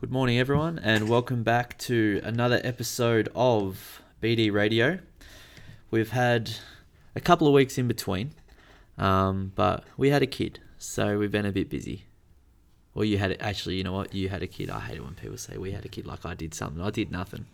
Good 0.00 0.10
morning, 0.10 0.38
everyone, 0.38 0.78
and 0.78 1.10
welcome 1.10 1.42
back 1.42 1.76
to 1.80 2.22
another 2.24 2.58
episode 2.64 3.28
of 3.34 4.00
BD 4.22 4.50
Radio. 4.50 5.00
We've 5.90 6.08
had 6.08 6.52
a 7.14 7.20
couple 7.20 7.46
of 7.46 7.52
weeks 7.52 7.76
in 7.76 7.86
between, 7.86 8.30
um, 8.96 9.52
but 9.54 9.84
we 9.98 10.08
had 10.08 10.22
a 10.22 10.26
kid, 10.26 10.58
so 10.78 11.18
we've 11.18 11.30
been 11.30 11.44
a 11.44 11.52
bit 11.52 11.68
busy. 11.68 12.04
Well, 12.94 13.04
you 13.04 13.18
had 13.18 13.36
actually, 13.42 13.74
you 13.74 13.84
know 13.84 13.92
what? 13.92 14.14
You 14.14 14.30
had 14.30 14.42
a 14.42 14.46
kid. 14.46 14.70
I 14.70 14.80
hate 14.80 14.96
it 14.96 15.04
when 15.04 15.16
people 15.16 15.36
say 15.36 15.58
we 15.58 15.72
had 15.72 15.84
a 15.84 15.88
kid 15.88 16.06
like 16.06 16.24
I 16.24 16.32
did 16.32 16.54
something. 16.54 16.82
I 16.82 16.88
did 16.88 17.12
nothing. 17.12 17.44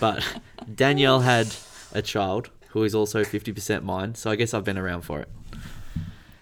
But 0.00 0.24
Danielle 0.74 1.20
had 1.20 1.54
a 1.92 2.00
child 2.00 2.48
who 2.70 2.84
is 2.84 2.94
also 2.94 3.22
50% 3.22 3.82
mine, 3.82 4.14
so 4.14 4.30
I 4.30 4.36
guess 4.36 4.54
I've 4.54 4.64
been 4.64 4.78
around 4.78 5.02
for 5.02 5.20
it. 5.20 5.28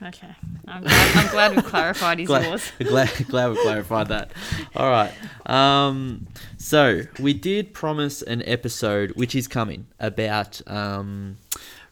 Okay. 0.03 0.35
I'm 0.67 0.82
glad, 0.82 1.17
I'm 1.17 1.30
glad 1.30 1.57
we've 1.57 1.64
clarified 1.64 2.19
he's 2.19 2.29
glad, 2.29 2.46
yours. 2.46 2.73
glad, 2.79 3.11
glad 3.29 3.50
we 3.50 3.62
clarified 3.62 4.09
that. 4.09 4.32
All 4.75 4.91
right. 4.91 5.12
Um, 5.46 6.27
so 6.57 7.03
we 7.19 7.35
did 7.35 7.75
promise 7.75 8.22
an 8.22 8.43
episode, 8.46 9.13
which 9.13 9.35
is 9.35 9.46
coming, 9.46 9.86
about 9.99 10.63
um, 10.67 11.36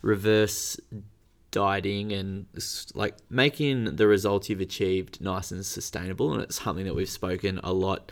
reverse 0.01 0.79
dieting 1.51 2.13
and 2.13 2.47
like 2.95 3.17
making 3.31 3.97
the 3.97 4.07
results 4.07 4.49
you've 4.49 4.61
achieved 4.61 5.21
nice 5.21 5.51
and 5.51 5.65
sustainable. 5.65 6.33
And 6.33 6.43
it's 6.43 6.63
something 6.63 6.87
that 6.87 6.95
we've 6.95 7.09
spoken 7.09 7.61
a 7.63 7.73
lot 7.73 8.11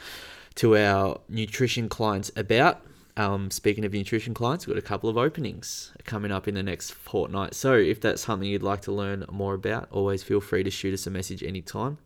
to 0.56 0.76
our 0.76 1.20
nutrition 1.28 1.88
clients 1.88 2.30
about. 2.36 2.82
Um, 3.18 3.50
speaking 3.50 3.84
of 3.84 3.92
nutrition 3.92 4.34
clients, 4.34 4.66
we've 4.66 4.74
got 4.74 4.84
a 4.84 4.86
couple 4.86 5.08
of 5.08 5.16
openings 5.16 5.92
coming 6.04 6.30
up 6.30 6.46
in 6.46 6.54
the 6.54 6.62
next 6.62 6.92
fortnight. 6.92 7.54
So 7.54 7.74
if 7.74 8.00
that's 8.00 8.22
something 8.22 8.48
you'd 8.48 8.62
like 8.62 8.82
to 8.82 8.92
learn 8.92 9.24
more 9.30 9.54
about, 9.54 9.88
always 9.90 10.22
feel 10.22 10.40
free 10.40 10.62
to 10.62 10.70
shoot 10.70 10.92
us 10.92 11.06
a 11.06 11.10
message 11.10 11.42
anytime. 11.42 11.96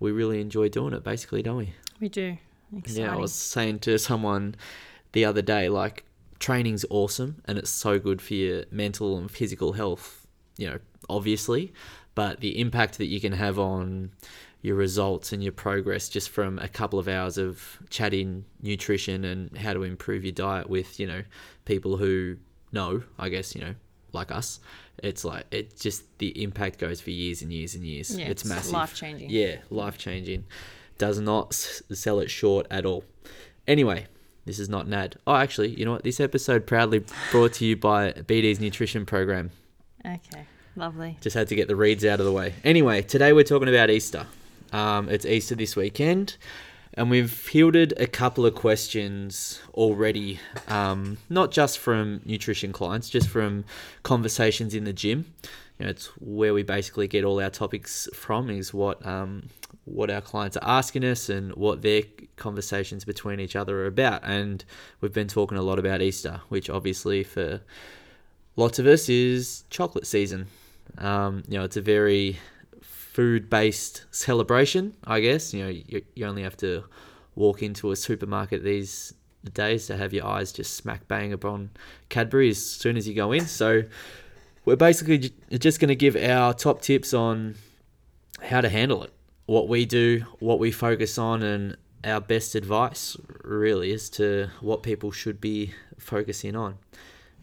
We 0.00 0.12
really 0.12 0.40
enjoy 0.40 0.68
doing 0.68 0.92
it, 0.92 1.02
basically, 1.02 1.42
don't 1.42 1.56
we? 1.56 1.72
We 1.98 2.08
do. 2.10 2.36
Exciting. 2.76 3.04
Yeah, 3.04 3.14
I 3.14 3.16
was 3.16 3.32
saying 3.32 3.78
to 3.80 3.98
someone 3.98 4.56
the 5.12 5.24
other 5.24 5.42
day, 5.42 5.68
like 5.68 6.04
training's 6.38 6.84
awesome 6.90 7.40
and 7.46 7.56
it's 7.56 7.70
so 7.70 7.98
good 7.98 8.20
for 8.20 8.34
your 8.34 8.64
mental 8.70 9.16
and 9.16 9.30
physical 9.30 9.72
health, 9.72 10.26
you 10.58 10.66
know, 10.66 10.78
obviously, 11.08 11.72
but 12.14 12.40
the 12.40 12.60
impact 12.60 12.98
that 12.98 13.06
you 13.06 13.20
can 13.20 13.32
have 13.32 13.58
on 13.58 14.10
your 14.64 14.76
results 14.76 15.30
and 15.30 15.42
your 15.42 15.52
progress 15.52 16.08
just 16.08 16.30
from 16.30 16.58
a 16.58 16.66
couple 16.66 16.98
of 16.98 17.06
hours 17.06 17.36
of 17.36 17.78
chatting 17.90 18.46
nutrition 18.62 19.22
and 19.22 19.54
how 19.58 19.74
to 19.74 19.82
improve 19.82 20.24
your 20.24 20.32
diet 20.32 20.70
with, 20.70 20.98
you 20.98 21.06
know, 21.06 21.22
people 21.66 21.98
who 21.98 22.34
know, 22.72 23.02
I 23.18 23.28
guess, 23.28 23.54
you 23.54 23.60
know, 23.60 23.74
like 24.14 24.32
us. 24.32 24.60
It's 25.02 25.22
like 25.22 25.44
it 25.50 25.78
just 25.78 26.04
the 26.18 26.42
impact 26.42 26.78
goes 26.78 26.98
for 27.02 27.10
years 27.10 27.42
and 27.42 27.52
years 27.52 27.74
and 27.74 27.84
years. 27.84 28.16
Yeah, 28.16 28.24
it's, 28.24 28.40
it's 28.40 28.48
massive. 28.50 28.72
life-changing. 28.72 29.28
Yeah, 29.28 29.56
life 29.68 29.98
changing. 29.98 30.44
Does 30.96 31.20
not 31.20 31.48
s- 31.52 31.82
sell 31.92 32.18
it 32.20 32.30
short 32.30 32.66
at 32.70 32.86
all. 32.86 33.04
Anyway, 33.68 34.06
this 34.46 34.58
is 34.58 34.70
not 34.70 34.86
an 34.86 34.94
ad. 34.94 35.16
Oh, 35.26 35.34
actually, 35.34 35.74
you 35.78 35.84
know 35.84 35.92
what? 35.92 36.04
This 36.04 36.20
episode 36.20 36.66
proudly 36.66 37.04
brought 37.30 37.52
to 37.54 37.66
you 37.66 37.76
by 37.76 38.12
BD's 38.12 38.60
nutrition 38.60 39.04
program. 39.04 39.50
Okay. 40.06 40.46
Lovely. 40.74 41.18
Just 41.20 41.36
had 41.36 41.48
to 41.48 41.54
get 41.54 41.68
the 41.68 41.76
reads 41.76 42.02
out 42.06 42.18
of 42.18 42.24
the 42.24 42.32
way. 42.32 42.54
Anyway, 42.64 43.02
today 43.02 43.34
we're 43.34 43.44
talking 43.44 43.68
about 43.68 43.90
Easter. 43.90 44.26
Um, 44.72 45.08
it's 45.08 45.26
Easter 45.26 45.54
this 45.54 45.76
weekend, 45.76 46.36
and 46.94 47.10
we've 47.10 47.30
fielded 47.30 47.94
a 47.96 48.06
couple 48.06 48.46
of 48.46 48.54
questions 48.54 49.60
already, 49.74 50.40
um, 50.68 51.18
not 51.28 51.50
just 51.50 51.78
from 51.78 52.20
nutrition 52.24 52.72
clients, 52.72 53.08
just 53.08 53.28
from 53.28 53.64
conversations 54.02 54.74
in 54.74 54.84
the 54.84 54.92
gym. 54.92 55.32
You 55.78 55.86
know, 55.86 55.90
it's 55.90 56.06
where 56.20 56.54
we 56.54 56.62
basically 56.62 57.08
get 57.08 57.24
all 57.24 57.40
our 57.40 57.50
topics 57.50 58.08
from. 58.14 58.50
Is 58.50 58.72
what 58.72 59.04
um, 59.06 59.48
what 59.84 60.10
our 60.10 60.20
clients 60.20 60.56
are 60.56 60.68
asking 60.68 61.04
us 61.04 61.28
and 61.28 61.54
what 61.54 61.82
their 61.82 62.02
conversations 62.36 63.04
between 63.04 63.40
each 63.40 63.56
other 63.56 63.82
are 63.82 63.86
about. 63.86 64.22
And 64.24 64.64
we've 65.00 65.12
been 65.12 65.28
talking 65.28 65.58
a 65.58 65.62
lot 65.62 65.78
about 65.78 66.00
Easter, 66.00 66.40
which 66.48 66.70
obviously 66.70 67.22
for 67.22 67.60
lots 68.56 68.78
of 68.78 68.86
us 68.86 69.08
is 69.08 69.64
chocolate 69.70 70.06
season. 70.06 70.46
Um, 70.98 71.42
you 71.48 71.58
know, 71.58 71.64
it's 71.64 71.76
a 71.76 71.82
very 71.82 72.38
food 73.14 73.48
based 73.48 74.04
celebration, 74.10 74.94
I 75.04 75.20
guess. 75.20 75.54
You 75.54 75.64
know, 75.64 75.70
you, 75.70 76.02
you 76.14 76.26
only 76.26 76.42
have 76.42 76.56
to 76.58 76.84
walk 77.36 77.62
into 77.62 77.92
a 77.92 77.96
supermarket 77.96 78.64
these 78.64 79.14
days 79.52 79.86
to 79.86 79.96
have 79.96 80.12
your 80.12 80.26
eyes 80.26 80.52
just 80.52 80.74
smack 80.74 81.06
bang 81.06 81.32
upon 81.32 81.70
Cadbury 82.08 82.50
as 82.50 82.64
soon 82.64 82.96
as 82.96 83.06
you 83.06 83.14
go 83.14 83.32
in. 83.32 83.46
So, 83.46 83.84
we're 84.64 84.76
basically 84.76 85.32
just 85.50 85.78
going 85.78 85.88
to 85.88 85.96
give 85.96 86.16
our 86.16 86.54
top 86.54 86.80
tips 86.80 87.14
on 87.14 87.54
how 88.42 88.60
to 88.60 88.68
handle 88.68 89.04
it, 89.04 89.12
what 89.46 89.68
we 89.68 89.84
do, 89.84 90.24
what 90.38 90.58
we 90.58 90.70
focus 90.72 91.18
on, 91.18 91.42
and 91.42 91.76
our 92.02 92.20
best 92.20 92.54
advice 92.54 93.16
really 93.42 93.92
is 93.92 94.10
to 94.10 94.48
what 94.60 94.82
people 94.82 95.12
should 95.12 95.40
be 95.40 95.72
focusing 95.98 96.56
on. 96.56 96.78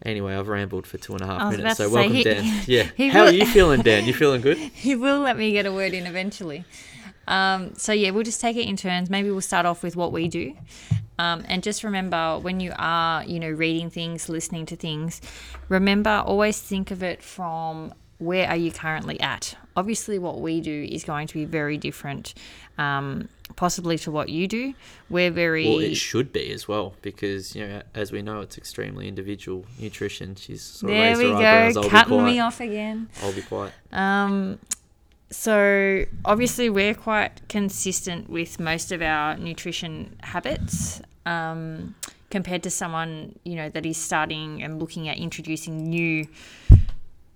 Anyway, 0.04 0.34
I've 0.34 0.48
rambled 0.48 0.86
for 0.86 0.98
two 0.98 1.12
and 1.12 1.22
a 1.22 1.26
half 1.26 1.50
minutes, 1.56 1.76
so 1.78 1.88
welcome, 1.90 2.12
he- 2.14 2.24
Dan. 2.24 2.62
Yeah, 2.66 2.90
he 2.96 3.08
how 3.08 3.24
are 3.24 3.32
you 3.32 3.46
feeling, 3.46 3.82
Dan? 3.82 4.04
You 4.04 4.14
feeling 4.14 4.40
good? 4.40 4.58
He 4.74 4.94
will 4.96 5.20
let 5.20 5.36
me 5.38 5.52
get 5.52 5.66
a 5.66 5.72
word 5.72 5.94
in 5.94 6.06
eventually. 6.06 6.64
Um, 7.28 7.74
so 7.76 7.92
yeah, 7.92 8.10
we'll 8.10 8.24
just 8.24 8.40
take 8.40 8.56
it 8.56 8.66
in 8.68 8.76
turns. 8.76 9.08
Maybe 9.08 9.30
we'll 9.30 9.40
start 9.40 9.64
off 9.64 9.82
with 9.82 9.94
what 9.94 10.10
we 10.12 10.26
do, 10.28 10.54
um, 11.18 11.44
and 11.48 11.62
just 11.62 11.84
remember 11.84 12.38
when 12.40 12.58
you 12.58 12.72
are, 12.78 13.24
you 13.24 13.38
know, 13.38 13.50
reading 13.50 13.90
things, 13.90 14.28
listening 14.28 14.66
to 14.66 14.76
things, 14.76 15.20
remember 15.68 16.10
always 16.10 16.60
think 16.60 16.90
of 16.90 17.02
it 17.02 17.22
from 17.22 17.94
where 18.18 18.48
are 18.48 18.56
you 18.56 18.72
currently 18.72 19.20
at. 19.20 19.56
Obviously, 19.76 20.18
what 20.18 20.40
we 20.40 20.60
do 20.60 20.86
is 20.90 21.04
going 21.04 21.26
to 21.28 21.34
be 21.34 21.44
very 21.44 21.76
different, 21.78 22.34
um, 22.76 23.28
possibly 23.56 23.98
to 23.98 24.10
what 24.10 24.28
you 24.28 24.48
do. 24.48 24.74
We're 25.08 25.30
very 25.30 25.66
Well, 25.66 25.80
it 25.80 25.96
should 25.96 26.32
be 26.32 26.52
as 26.52 26.68
well 26.68 26.94
because 27.02 27.54
you 27.54 27.66
know, 27.66 27.82
as 27.94 28.12
we 28.12 28.22
know, 28.22 28.40
it's 28.40 28.58
extremely 28.58 29.08
individual 29.08 29.64
nutrition. 29.78 30.34
She's 30.34 30.62
sort 30.62 30.92
of 30.92 30.98
there 30.98 31.18
we 31.18 31.24
her 31.30 31.36
eyebrows. 31.36 31.74
go, 31.74 31.88
cutting 31.88 32.24
me 32.24 32.40
off 32.40 32.60
again. 32.60 33.08
I'll 33.22 33.32
be 33.32 33.42
quiet. 33.42 33.72
Um, 33.92 34.58
so 35.30 36.04
obviously 36.24 36.68
we're 36.68 36.94
quite 36.94 37.48
consistent 37.48 38.28
with 38.28 38.60
most 38.60 38.92
of 38.92 39.00
our 39.00 39.36
nutrition 39.36 40.16
habits 40.20 41.00
um, 41.24 41.94
compared 42.30 42.62
to 42.62 42.70
someone 42.70 43.38
you 43.44 43.56
know 43.56 43.68
that 43.70 43.86
is 43.86 43.96
starting 43.96 44.62
and 44.62 44.78
looking 44.78 45.08
at 45.08 45.16
introducing 45.18 45.88
new 45.88 46.26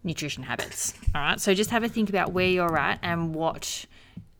nutrition 0.04 0.44
habits. 0.44 0.94
All 1.14 1.20
right, 1.20 1.40
so 1.40 1.52
just 1.54 1.70
have 1.70 1.82
a 1.82 1.88
think 1.88 2.08
about 2.08 2.32
where 2.32 2.48
you're 2.48 2.78
at 2.78 2.98
and 3.02 3.34
what 3.34 3.86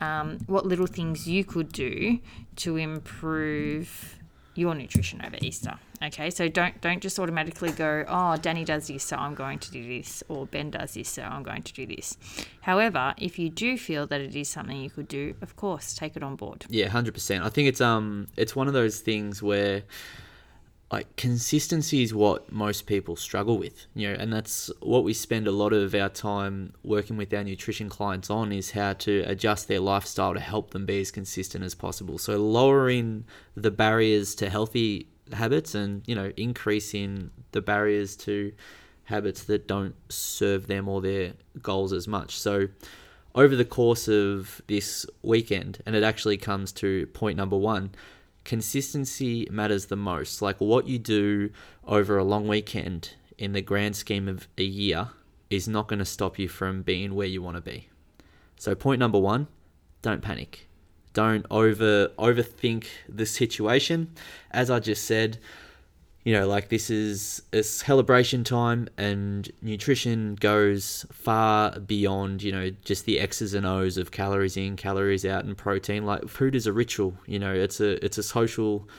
um, 0.01 0.39
what 0.47 0.65
little 0.65 0.87
things 0.87 1.27
you 1.27 1.43
could 1.43 1.71
do 1.71 2.19
to 2.57 2.77
improve 2.77 4.17
your 4.55 4.73
nutrition 4.73 5.21
over 5.23 5.37
Easter. 5.41 5.75
Okay, 6.03 6.29
so 6.29 6.47
don't 6.47 6.79
don't 6.81 7.01
just 7.01 7.17
automatically 7.19 7.71
go, 7.71 8.05
oh, 8.07 8.37
Danny 8.37 8.63
does 8.63 8.87
this, 8.87 9.03
so 9.03 9.17
I'm 9.17 9.33
going 9.33 9.59
to 9.59 9.71
do 9.71 9.87
this, 9.87 10.23
or 10.27 10.45
Ben 10.45 10.69
does 10.69 10.93
this, 10.93 11.09
so 11.09 11.23
I'm 11.23 11.43
going 11.43 11.63
to 11.63 11.73
do 11.73 11.85
this. 11.87 12.17
However, 12.61 13.15
if 13.17 13.39
you 13.39 13.49
do 13.49 13.77
feel 13.77 14.05
that 14.07 14.21
it 14.21 14.35
is 14.35 14.49
something 14.49 14.77
you 14.77 14.89
could 14.89 15.07
do, 15.07 15.35
of 15.41 15.55
course, 15.55 15.95
take 15.95 16.15
it 16.15 16.23
on 16.23 16.35
board. 16.35 16.65
Yeah, 16.69 16.87
hundred 16.89 17.13
percent. 17.13 17.43
I 17.43 17.49
think 17.49 17.67
it's 17.67 17.81
um, 17.81 18.27
it's 18.35 18.55
one 18.55 18.67
of 18.67 18.73
those 18.73 18.99
things 18.99 19.41
where, 19.41 19.83
like, 20.91 21.15
consistency 21.17 22.01
is 22.01 22.13
what 22.13 22.51
most 22.51 22.85
people 22.85 23.17
struggle 23.17 23.57
with. 23.57 23.87
You 23.93 24.09
know, 24.09 24.15
and 24.19 24.31
that's 24.31 24.71
what 24.79 25.03
we 25.03 25.13
spend 25.13 25.47
a 25.47 25.51
lot 25.51 25.73
of 25.73 25.93
our 25.93 26.09
time 26.09 26.73
working 26.83 27.17
with 27.17 27.33
our 27.33 27.43
nutrition 27.43 27.89
clients 27.89 28.29
on 28.29 28.53
is 28.53 28.71
how 28.71 28.93
to 28.93 29.23
adjust 29.27 29.67
their 29.67 29.81
lifestyle 29.81 30.33
to 30.33 30.39
help 30.39 30.71
them 30.71 30.85
be 30.85 31.01
as 31.01 31.11
consistent 31.11 31.63
as 31.65 31.75
possible. 31.75 32.17
So 32.17 32.37
lowering 32.37 33.25
the 33.55 33.71
barriers 33.71 34.33
to 34.35 34.49
healthy 34.49 35.07
habits 35.33 35.75
and 35.75 36.03
you 36.07 36.15
know 36.15 36.31
increasing 36.37 37.31
the 37.51 37.61
barriers 37.61 38.15
to 38.15 38.53
habits 39.05 39.43
that 39.43 39.67
don't 39.67 39.95
serve 40.09 40.67
them 40.67 40.87
or 40.87 41.01
their 41.01 41.33
goals 41.61 41.93
as 41.93 42.07
much. 42.07 42.39
So 42.39 42.67
over 43.35 43.55
the 43.55 43.65
course 43.65 44.07
of 44.07 44.61
this 44.67 45.05
weekend, 45.21 45.79
and 45.85 45.95
it 45.95 46.03
actually 46.03 46.37
comes 46.37 46.71
to 46.73 47.07
point 47.07 47.37
number 47.37 47.57
one 47.57 47.91
consistency 48.47 49.45
matters 49.51 49.87
the 49.87 49.95
most. 49.95 50.41
Like 50.41 50.59
what 50.59 50.87
you 50.87 50.97
do 50.97 51.51
over 51.85 52.17
a 52.17 52.23
long 52.23 52.47
weekend 52.47 53.11
in 53.37 53.51
the 53.51 53.61
grand 53.61 53.95
scheme 53.95 54.27
of 54.27 54.47
a 54.57 54.63
year 54.63 55.09
is 55.49 55.67
not 55.67 55.87
going 55.87 55.99
to 55.99 56.05
stop 56.05 56.39
you 56.39 56.47
from 56.47 56.81
being 56.81 57.13
where 57.13 57.27
you 57.27 57.41
want 57.41 57.57
to 57.57 57.61
be. 57.61 57.89
So, 58.55 58.73
point 58.73 58.99
number 58.99 59.19
one 59.19 59.47
don't 60.01 60.21
panic. 60.21 60.67
Don't 61.13 61.45
over 61.51 62.07
overthink 62.17 62.85
the 63.09 63.25
situation. 63.25 64.15
As 64.49 64.71
I 64.71 64.79
just 64.79 65.03
said, 65.03 65.39
you 66.27 66.33
know, 66.33 66.45
like 66.45 66.67
this 66.67 66.89
is 66.89 67.41
a 67.53 67.63
celebration 67.63 68.43
time, 68.43 68.89
and 68.97 69.49
nutrition 69.61 70.35
goes 70.35 71.05
far 71.09 71.79
beyond, 71.79 72.43
you 72.43 72.51
know, 72.51 72.69
just 72.83 73.05
the 73.05 73.17
X's 73.17 73.53
and 73.53 73.65
O's 73.65 73.97
of 73.97 74.11
calories 74.11 74.57
in, 74.57 74.75
calories 74.75 75.23
out, 75.23 75.45
and 75.45 75.57
protein. 75.57 76.05
Like 76.05 76.27
food 76.27 76.53
is 76.53 76.67
a 76.67 76.73
ritual. 76.73 77.13
You 77.27 77.39
know, 77.39 77.53
it's 77.53 77.79
a 77.79 78.03
it's 78.03 78.17
a 78.17 78.23
social 78.23 78.89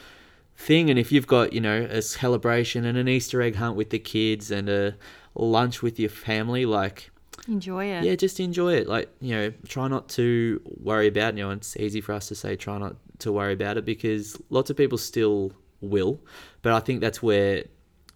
thing, 0.57 0.89
and 0.89 0.99
if 0.99 1.13
you've 1.13 1.27
got 1.27 1.53
you 1.53 1.61
know 1.61 1.87
a 1.91 2.01
celebration 2.01 2.87
and 2.87 2.97
an 2.97 3.09
Easter 3.09 3.43
egg 3.43 3.57
hunt 3.57 3.77
with 3.77 3.91
the 3.91 3.99
kids 3.99 4.51
and 4.51 4.71
a 4.71 4.97
lunch 5.35 5.83
with 5.83 6.01
your 6.01 6.09
family, 6.09 6.65
like 6.65 7.11
Enjoy 7.47 7.85
it. 7.85 8.05
yeah, 8.05 8.15
just 8.15 8.41
enjoy 8.41 8.73
it. 8.73 8.89
Like 8.89 9.15
you 9.21 9.35
know, 9.35 9.53
try 9.67 9.87
not 9.87 10.09
to 10.17 10.63
worry 10.83 11.09
about. 11.09 11.37
You 11.37 11.45
know, 11.45 11.51
it's 11.51 11.77
easy 11.77 12.01
for 12.01 12.15
us 12.15 12.29
to 12.29 12.35
say 12.35 12.57
try 12.57 12.79
not 12.79 12.97
to 13.19 13.33
worry 13.33 13.53
about 13.53 13.77
it 13.77 13.85
because 13.85 14.41
lots 14.49 14.71
of 14.71 14.79
people 14.79 14.97
still 14.97 15.53
will, 15.83 16.21
but 16.63 16.73
I 16.73 16.81
think 16.81 17.01
that's 17.01 17.23
where 17.23 17.65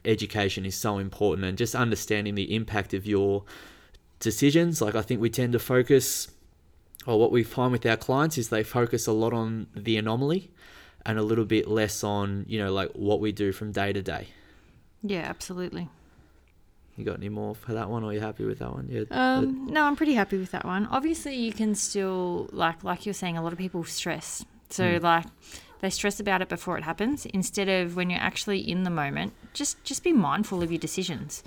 education 0.05 0.65
is 0.67 0.75
so 0.75 0.99
important 0.99 1.47
and 1.47 1.57
just 1.57 1.75
understanding 1.75 2.35
the 2.35 2.55
impact 2.55 2.93
of 2.95 3.07
your 3.07 3.45
decisions. 4.21 4.81
Like 4.81 4.95
I 4.95 5.03
think 5.03 5.21
we 5.21 5.31
tend 5.31 5.53
to 5.53 5.59
focus, 5.59 6.29
or 7.07 7.19
what 7.19 7.33
we 7.33 7.43
find 7.43 7.73
with 7.73 7.85
our 7.87 7.97
clients 7.97 8.39
is 8.39 8.49
they 8.49 8.63
focus 8.65 9.07
a 9.07 9.13
lot 9.13 9.33
on 9.33 9.67
the 9.75 9.97
anomaly 9.97 10.51
and 11.05 11.19
a 11.19 11.23
little 11.23 11.45
bit 11.45 11.67
less 11.69 12.05
on 12.05 12.45
you 12.49 12.59
know 12.59 12.73
like 12.73 12.91
what 12.93 13.21
we 13.21 13.33
do 13.33 13.53
from 13.53 13.73
day 13.73 13.93
to 13.93 14.03
day. 14.03 14.29
Yeah, 15.03 15.21
absolutely. 15.23 15.89
You 16.97 17.05
got 17.05 17.17
any 17.17 17.31
more 17.31 17.55
for 17.55 17.73
that 17.73 17.89
one, 17.89 18.05
or 18.05 18.11
are 18.11 18.13
you 18.13 18.21
happy 18.21 18.45
with 18.45 18.59
that 18.59 18.73
one? 18.73 18.87
Yeah. 18.91 19.05
Um, 19.11 19.67
no, 19.67 19.85
I'm 19.85 19.97
pretty 19.97 20.15
happy 20.15 20.37
with 20.37 20.51
that 20.51 20.65
one. 20.67 20.87
Obviously, 20.87 21.35
you 21.35 21.53
can 21.53 21.75
still 21.75 22.49
like 22.53 22.85
like 22.85 23.07
you're 23.07 23.15
saying, 23.15 23.37
a 23.37 23.43
lot 23.43 23.53
of 23.53 23.59
people 23.59 23.83
stress. 23.85 24.45
So 24.71 24.85
Mm. 24.85 25.03
like 25.03 25.25
they 25.83 25.91
stress 25.91 26.21
about 26.21 26.41
it 26.41 26.49
before 26.49 26.79
it 26.79 26.85
happens 26.85 27.27
instead 27.27 27.69
of 27.69 27.97
when 27.97 28.09
you're 28.09 28.21
actually 28.21 28.61
in 28.61 28.85
the 28.85 28.91
moment. 28.91 29.35
Just 29.53 29.83
just 29.85 30.03
be 30.03 30.13
mindful 30.13 30.63
of 30.63 30.71
your 30.71 30.79
decisions. 30.79 31.43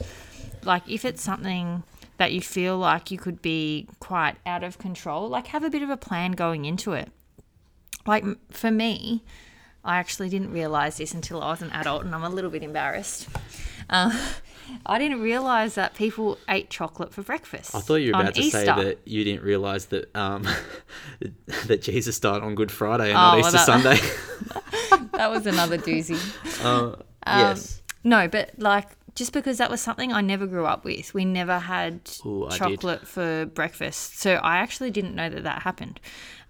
Like 0.63 0.87
if 0.87 1.05
it's 1.05 1.23
something 1.23 1.83
that 2.17 2.33
you 2.33 2.41
feel 2.41 2.77
like 2.77 3.11
you 3.11 3.17
could 3.17 3.41
be 3.41 3.87
quite 3.99 4.35
out 4.45 4.63
of 4.63 4.77
control, 4.77 5.29
like 5.29 5.47
have 5.47 5.63
a 5.63 5.69
bit 5.69 5.81
of 5.81 5.89
a 5.89 5.97
plan 5.97 6.33
going 6.33 6.65
into 6.65 6.91
it. 6.91 7.09
Like 8.05 8.25
for 8.51 8.71
me, 8.71 9.23
I 9.85 9.97
actually 9.97 10.29
didn't 10.29 10.51
realize 10.51 10.97
this 10.97 11.13
until 11.13 11.41
I 11.41 11.51
was 11.51 11.61
an 11.61 11.71
adult, 11.71 12.03
and 12.03 12.13
I'm 12.13 12.23
a 12.23 12.29
little 12.29 12.51
bit 12.51 12.61
embarrassed. 12.61 13.29
Uh, 13.89 14.17
I 14.85 14.99
didn't 14.99 15.21
realize 15.21 15.75
that 15.75 15.95
people 15.95 16.37
ate 16.49 16.69
chocolate 16.69 17.13
for 17.13 17.21
breakfast. 17.23 17.73
I 17.75 17.79
thought 17.79 17.95
you 17.95 18.13
were 18.13 18.19
about 18.21 18.35
to 18.35 18.43
say 18.49 18.65
that 18.65 18.99
you 19.05 19.23
didn't 19.23 19.43
realize 19.43 19.87
that 19.87 20.15
um, 20.15 20.47
that 21.67 21.81
Jesus 21.81 22.19
died 22.19 22.41
on 22.41 22.55
Good 22.55 22.71
Friday 22.71 23.09
and 23.11 23.17
Oh, 23.17 23.21
not 23.21 23.31
well, 23.31 23.39
Easter 23.39 23.51
that- 23.51 23.65
Sunday. 23.65 25.07
that 25.17 25.29
was 25.31 25.45
another 25.45 25.77
doozy. 25.77 26.19
uh, 26.63 26.95
Um, 27.27 27.39
yes. 27.39 27.81
No, 28.03 28.27
but 28.27 28.51
like 28.57 28.87
just 29.15 29.31
because 29.31 29.57
that 29.59 29.69
was 29.71 29.79
something 29.81 30.11
I 30.11 30.21
never 30.21 30.45
grew 30.45 30.65
up 30.65 30.83
with. 30.83 31.13
We 31.13 31.23
never 31.25 31.57
had 31.57 32.01
Ooh, 32.25 32.49
chocolate 32.51 33.07
for 33.07 33.45
breakfast, 33.45 34.19
so 34.19 34.33
I 34.35 34.57
actually 34.57 34.91
didn't 34.91 35.15
know 35.15 35.29
that 35.29 35.43
that 35.43 35.61
happened. 35.61 35.99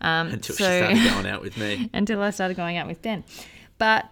Um, 0.02 0.28
Until 0.30 0.56
so, 0.56 0.64
she 0.90 0.96
started 0.98 1.14
going 1.14 1.28
out 1.28 1.42
with 1.42 1.58
me. 1.58 1.90
until 1.94 2.22
I 2.22 2.32
started 2.32 2.58
going 2.58 2.78
out 2.78 2.88
with 2.88 3.02
Ben. 3.02 3.24
But 3.78 4.06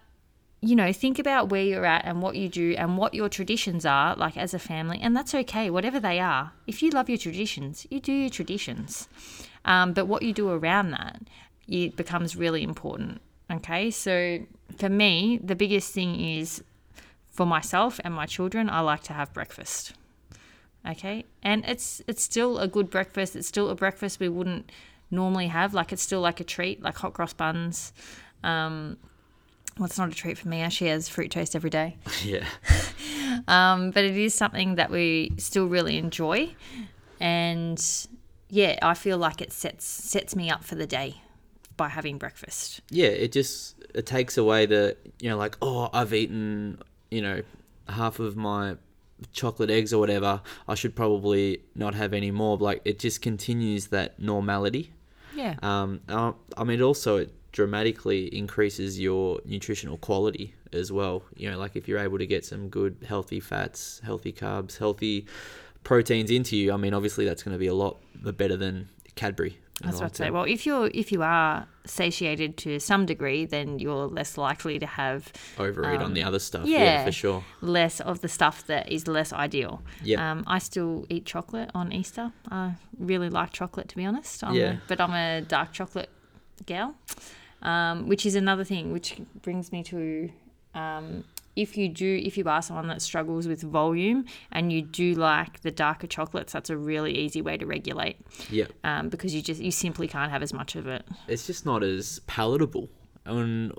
you 0.63 0.77
know, 0.77 0.93
think 0.93 1.19
about 1.19 1.49
where 1.49 1.61
you're 1.61 1.85
at 1.85 2.05
and 2.05 2.21
what 2.21 2.37
you 2.37 2.47
do 2.47 2.73
and 2.77 2.97
what 2.97 3.13
your 3.13 3.27
traditions 3.27 3.85
are, 3.85 4.15
like 4.15 4.37
as 4.37 4.53
a 4.53 4.59
family, 4.59 4.97
and 5.01 5.13
that's 5.13 5.35
okay, 5.35 5.69
whatever 5.69 5.99
they 5.99 6.21
are. 6.21 6.53
If 6.65 6.81
you 6.81 6.89
love 6.89 7.09
your 7.09 7.17
traditions, 7.17 7.85
you 7.89 7.99
do 7.99 8.13
your 8.13 8.29
traditions. 8.29 9.09
Um, 9.65 9.91
but 9.91 10.05
what 10.05 10.23
you 10.23 10.31
do 10.31 10.49
around 10.49 10.91
that, 10.91 11.19
it 11.67 11.97
becomes 11.97 12.37
really 12.37 12.63
important. 12.63 13.21
Okay, 13.51 13.91
so 13.91 14.39
for 14.77 14.87
me, 14.87 15.37
the 15.43 15.55
biggest 15.55 15.93
thing 15.93 16.17
is 16.17 16.63
for 17.29 17.45
myself 17.45 17.99
and 18.05 18.13
my 18.13 18.25
children, 18.25 18.69
I 18.69 18.79
like 18.79 19.03
to 19.03 19.13
have 19.13 19.33
breakfast. 19.33 19.91
Okay, 20.89 21.25
and 21.41 21.65
it's 21.65 22.01
it's 22.07 22.23
still 22.23 22.57
a 22.57 22.69
good 22.69 22.89
breakfast. 22.89 23.35
It's 23.35 23.47
still 23.49 23.69
a 23.69 23.75
breakfast 23.75 24.21
we 24.21 24.29
wouldn't 24.29 24.71
normally 25.11 25.47
have. 25.47 25.73
Like 25.73 25.91
it's 25.91 26.01
still 26.01 26.21
like 26.21 26.39
a 26.39 26.45
treat, 26.45 26.81
like 26.81 26.95
hot 26.95 27.13
cross 27.13 27.33
buns. 27.33 27.91
Um, 28.43 28.97
well, 29.77 29.85
it's 29.85 29.97
not 29.97 30.09
a 30.09 30.13
treat 30.15 30.37
for 30.37 30.47
me. 30.47 30.63
I 30.63 30.69
she 30.69 30.87
has 30.87 31.07
fruit 31.09 31.31
toast 31.31 31.55
every 31.55 31.69
day. 31.69 31.97
Yeah. 32.23 32.45
Um, 33.47 33.89
but 33.91 34.03
it 34.03 34.15
is 34.15 34.33
something 34.35 34.75
that 34.75 34.91
we 34.91 35.31
still 35.37 35.65
really 35.65 35.97
enjoy, 35.97 36.53
and 37.19 37.83
yeah, 38.49 38.77
I 38.81 38.93
feel 38.93 39.17
like 39.17 39.41
it 39.41 39.51
sets 39.51 39.85
sets 39.85 40.35
me 40.35 40.49
up 40.51 40.63
for 40.63 40.75
the 40.75 40.85
day 40.85 41.21
by 41.77 41.89
having 41.89 42.17
breakfast. 42.17 42.81
yeah, 42.89 43.07
it 43.07 43.31
just 43.31 43.75
it 43.95 44.05
takes 44.05 44.37
away 44.37 44.65
the 44.67 44.95
you 45.19 45.29
know 45.29 45.37
like 45.37 45.57
oh 45.61 45.89
I've 45.93 46.13
eaten 46.13 46.79
you 47.09 47.21
know 47.21 47.41
half 47.89 48.19
of 48.19 48.35
my 48.37 48.77
chocolate 49.31 49.69
eggs 49.71 49.93
or 49.93 49.99
whatever. 49.99 50.41
I 50.67 50.75
should 50.75 50.95
probably 50.95 51.61
not 51.75 51.95
have 51.95 52.13
any 52.13 52.31
more. 52.31 52.57
Like 52.57 52.81
it 52.85 52.99
just 52.99 53.21
continues 53.21 53.87
that 53.87 54.19
normality. 54.19 54.93
Yeah, 55.35 55.55
Um, 55.63 56.01
uh, 56.07 56.33
I 56.55 56.63
mean, 56.63 56.81
also 56.83 57.17
it 57.17 57.31
dramatically 57.53 58.25
increases 58.35 58.99
your 58.99 59.39
nutritional 59.45 59.97
quality 59.97 60.53
as 60.73 60.91
well. 60.91 61.23
You 61.35 61.51
know, 61.51 61.57
like 61.57 61.77
if 61.77 61.87
you're 61.87 61.99
able 61.99 62.17
to 62.17 62.27
get 62.27 62.43
some 62.43 62.67
good 62.67 62.97
healthy 63.07 63.39
fats, 63.39 64.01
healthy 64.03 64.33
carbs, 64.33 64.77
healthy 64.77 65.25
proteins 65.85 66.29
into 66.29 66.57
you. 66.57 66.73
I 66.73 66.77
mean, 66.77 66.93
obviously 66.93 67.25
that's 67.25 67.43
going 67.43 67.53
to 67.53 67.59
be 67.59 67.67
a 67.67 67.73
lot 67.73 67.97
better 68.15 68.57
than 68.57 68.89
Cadbury. 69.15 69.59
that's 69.81 69.97
what 69.97 70.05
I'd 70.05 70.15
say. 70.15 70.29
Well, 70.31 70.45
if 70.45 70.65
you're 70.65 70.89
if 70.93 71.11
you 71.11 71.21
are 71.21 71.67
satiated 71.85 72.57
to 72.57 72.79
some 72.79 73.05
degree, 73.05 73.45
then 73.45 73.77
you're 73.77 74.07
less 74.07 74.37
likely 74.37 74.79
to 74.79 74.85
have 74.85 75.31
overeat 75.59 76.01
on 76.01 76.13
the 76.13 76.23
um, 76.23 76.29
other 76.29 76.39
stuff. 76.39 76.65
Yeah, 76.65 76.79
yeah. 76.79 77.05
for 77.05 77.11
sure. 77.11 77.43
less 77.61 77.99
of 77.99 78.21
the 78.21 78.29
stuff 78.29 78.65
that 78.67 78.91
is 78.91 79.07
less 79.07 79.31
ideal. 79.31 79.83
Yep. 80.03 80.19
Um, 80.19 80.43
I 80.47 80.57
still 80.59 81.05
eat 81.09 81.25
chocolate 81.25 81.69
on 81.75 81.91
Easter. 81.91 82.31
I 82.49 82.75
really 82.97 83.29
like 83.29 83.51
chocolate, 83.51 83.89
to 83.89 83.95
be 83.95 84.05
honest. 84.05 84.43
I'm 84.43 84.55
Yeah. 84.55 84.73
A, 84.73 84.77
but 84.87 84.99
I'm 84.99 85.13
a 85.13 85.41
dark 85.41 85.73
chocolate 85.73 86.09
gal, 86.65 86.95
um, 87.63 88.07
which 88.07 88.25
is 88.25 88.35
another 88.35 88.63
thing, 88.63 88.91
which 88.91 89.19
brings 89.41 89.71
me 89.71 89.83
to 89.83 90.29
um, 90.75 91.23
if 91.55 91.77
you 91.77 91.87
do, 91.87 92.21
if 92.23 92.37
you 92.37 92.43
are 92.45 92.61
someone 92.61 92.87
that 92.87 93.01
struggles 93.01 93.47
with 93.47 93.61
volume 93.61 94.25
and 94.51 94.73
you 94.73 94.81
do 94.81 95.13
like 95.13 95.61
the 95.61 95.71
darker 95.71 96.07
chocolates, 96.07 96.53
that's 96.53 96.69
a 96.69 96.77
really 96.77 97.15
easy 97.15 97.41
way 97.41 97.57
to 97.57 97.65
regulate 97.65 98.17
Yeah, 98.49 98.65
um, 98.83 99.09
because 99.09 99.33
you 99.35 99.41
just 99.41 99.61
you 99.61 99.71
simply 99.71 100.07
can't 100.07 100.31
have 100.31 100.41
as 100.41 100.53
much 100.53 100.75
of 100.75 100.87
it. 100.87 101.05
it's 101.27 101.45
just 101.47 101.65
not 101.65 101.83
as 101.83 102.19
palatable. 102.27 102.89
And 103.25 103.71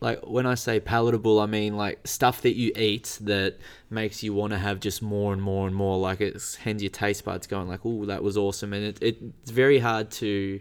like 0.00 0.26
when 0.26 0.46
I 0.46 0.56
say 0.56 0.80
palatable, 0.80 1.38
I 1.38 1.46
mean 1.46 1.76
like 1.76 2.04
stuff 2.08 2.42
that 2.42 2.56
you 2.56 2.72
eat 2.74 3.18
that 3.20 3.58
makes 3.88 4.24
you 4.24 4.34
want 4.34 4.52
to 4.52 4.58
have 4.58 4.80
just 4.80 5.00
more 5.00 5.32
and 5.32 5.40
more 5.40 5.68
and 5.68 5.76
more. 5.76 5.96
Like 5.96 6.20
it's 6.20 6.56
hands 6.56 6.82
your 6.82 6.90
taste 6.90 7.24
buds 7.24 7.46
going 7.46 7.68
like, 7.68 7.80
"Oh, 7.84 8.04
that 8.06 8.24
was 8.24 8.36
awesome," 8.36 8.72
and 8.72 8.84
it, 8.84 8.98
it's 9.00 9.50
very 9.52 9.78
hard 9.78 10.10
to 10.12 10.58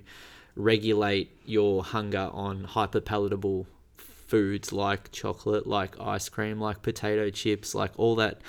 regulate 0.60 1.32
your 1.46 1.84
hunger 1.84 2.30
on 2.34 2.66
hyper 2.66 3.00
palatable 3.00 3.66
foods 3.96 4.74
like 4.74 5.10
chocolate, 5.12 5.66
like 5.66 6.00
ice 6.00 6.28
cream, 6.28 6.60
like 6.60 6.82
potato 6.82 7.30
chips, 7.30 7.74
like 7.74 7.92
all 7.98 8.16
that, 8.16 8.42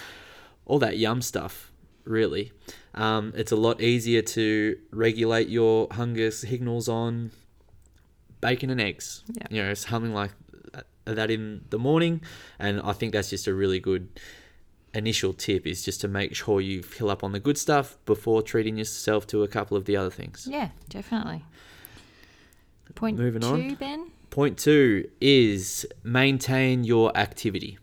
all 0.67 0.81
that 0.81 0.99
yum 0.99 1.23
stuff. 1.23 1.69
Really, 2.05 2.51
um, 2.95 3.33
it's 3.37 3.53
a 3.53 3.57
lot 3.57 3.81
easier 3.81 4.23
to 4.23 4.77
regulate 4.91 5.49
your 5.49 5.87
hunger 5.93 6.31
signals 6.31 6.89
on 6.89 7.31
bacon 8.41 8.71
and 8.71 8.81
eggs. 8.81 9.23
Yeah. 9.33 9.47
You 9.51 9.63
know, 9.63 9.75
something 9.75 10.13
like 10.13 10.33
that 11.05 11.31
in 11.31 11.67
the 11.71 11.79
morning, 11.79 12.23
and 12.59 12.81
I 12.81 12.93
think 12.93 13.13
that's 13.13 13.31
just 13.31 13.46
a 13.46 13.55
really 13.55 13.79
good 13.79 14.08
initial 14.93 15.32
tip 15.32 15.67
is 15.69 15.84
just 15.84 16.01
to 16.01 16.08
make 16.08 16.34
sure 16.34 16.61
you 16.61 16.82
fill 16.82 17.11
up 17.11 17.23
on 17.23 17.31
the 17.31 17.39
good 17.39 17.56
stuff 17.56 17.96
before 18.06 18.43
treating 18.43 18.77
yourself 18.77 19.25
to 19.29 19.44
a 19.44 19.49
couple 19.49 19.77
of 19.77 19.84
the 19.84 19.96
other 19.96 20.11
things. 20.11 20.49
Yeah, 20.51 20.70
definitely. 20.89 21.44
Point 22.94 23.19
Moving 23.19 23.43
two, 23.43 23.49
on. 23.49 23.75
Ben. 23.75 24.11
Point 24.31 24.59
two 24.59 25.09
is 25.20 25.87
maintain 26.03 26.85
your 26.85 27.17
activity. 27.17 27.79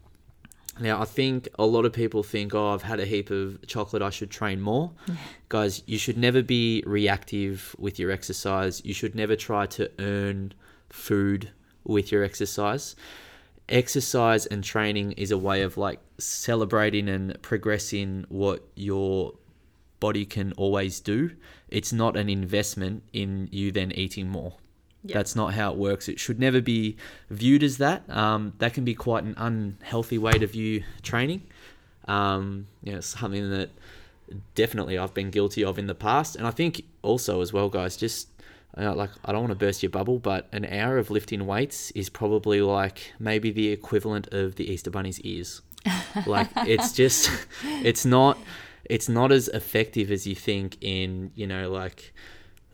Now, 0.80 1.02
I 1.02 1.06
think 1.06 1.48
a 1.58 1.66
lot 1.66 1.86
of 1.86 1.94
people 1.94 2.24
think, 2.24 2.54
oh, 2.54 2.74
I've 2.74 2.84
had 2.84 3.00
a 3.00 3.06
heap 3.06 3.32
of 3.32 3.66
chocolate, 3.66 4.02
I 4.02 4.12
should 4.12 4.30
train 4.30 4.62
more. 4.62 4.92
Guys, 5.50 5.82
you 5.88 5.98
should 5.98 6.18
never 6.18 6.42
be 6.42 6.84
reactive 6.86 7.76
with 7.80 7.98
your 7.98 8.12
exercise. 8.12 8.84
You 8.86 8.94
should 8.94 9.16
never 9.16 9.36
try 9.36 9.66
to 9.68 9.90
earn 10.00 10.54
food 10.90 11.52
with 11.84 12.12
your 12.12 12.24
exercise. 12.24 12.96
Exercise 13.70 14.46
and 14.46 14.64
training 14.64 15.14
is 15.14 15.32
a 15.32 15.38
way 15.38 15.62
of 15.64 15.78
like 15.78 16.00
celebrating 16.20 17.10
and 17.10 17.42
progressing 17.42 18.26
what 18.30 18.64
your 18.76 19.34
body 20.00 20.26
can 20.26 20.54
always 20.54 21.00
do. 21.00 21.32
It's 21.70 21.92
not 21.92 22.16
an 22.16 22.30
investment 22.30 23.04
in 23.14 23.50
you 23.52 23.72
then 23.72 23.92
eating 23.94 24.30
more. 24.30 24.54
That's 25.14 25.36
not 25.36 25.54
how 25.54 25.72
it 25.72 25.78
works. 25.78 26.08
It 26.08 26.20
should 26.20 26.40
never 26.40 26.62
be 26.62 26.98
viewed 27.30 27.64
as 27.64 27.78
that. 27.78 28.10
Um, 28.10 28.54
that 28.60 28.74
can 28.74 28.84
be 28.84 28.96
quite 28.96 29.24
an 29.24 29.36
unhealthy 29.38 30.18
way 30.18 30.34
to 30.34 30.48
view 30.48 30.84
training. 31.02 31.44
Um, 32.08 32.68
you 32.84 32.94
know, 32.94 33.02
something 33.02 33.50
that 33.52 33.70
definitely 34.56 34.98
I've 34.98 35.14
been 35.14 35.30
guilty 35.32 35.64
of 35.64 35.80
in 35.80 35.88
the 35.88 35.96
past, 35.96 36.36
and 36.36 36.48
I 36.48 36.52
think 36.52 36.84
also 37.02 37.42
as 37.42 37.54
well, 37.54 37.70
guys. 37.70 37.98
Just 37.98 38.30
uh, 38.78 38.94
like 38.94 39.10
I 39.26 39.32
don't 39.32 39.42
want 39.42 39.52
to 39.52 39.66
burst 39.66 39.84
your 39.84 39.90
bubble, 39.90 40.20
but 40.20 40.48
an 40.52 40.66
hour 40.66 40.98
of 40.98 41.10
lifting 41.10 41.46
weights 41.46 41.92
is 41.92 42.10
probably 42.10 42.62
like 42.62 43.14
maybe 43.20 43.52
the 43.52 43.70
equivalent 43.70 44.28
of 44.34 44.56
the 44.56 44.72
Easter 44.72 44.90
Bunny's 44.90 45.20
ears. 45.22 45.62
like 46.26 46.50
it's 46.58 46.92
just, 46.92 47.30
it's 47.64 48.06
not, 48.06 48.38
it's 48.86 49.10
not 49.10 49.32
as 49.32 49.48
effective 49.50 50.12
as 50.12 50.28
you 50.28 50.36
think 50.36 50.78
in 50.82 51.32
you 51.36 51.48
know 51.48 51.70
like 51.70 52.14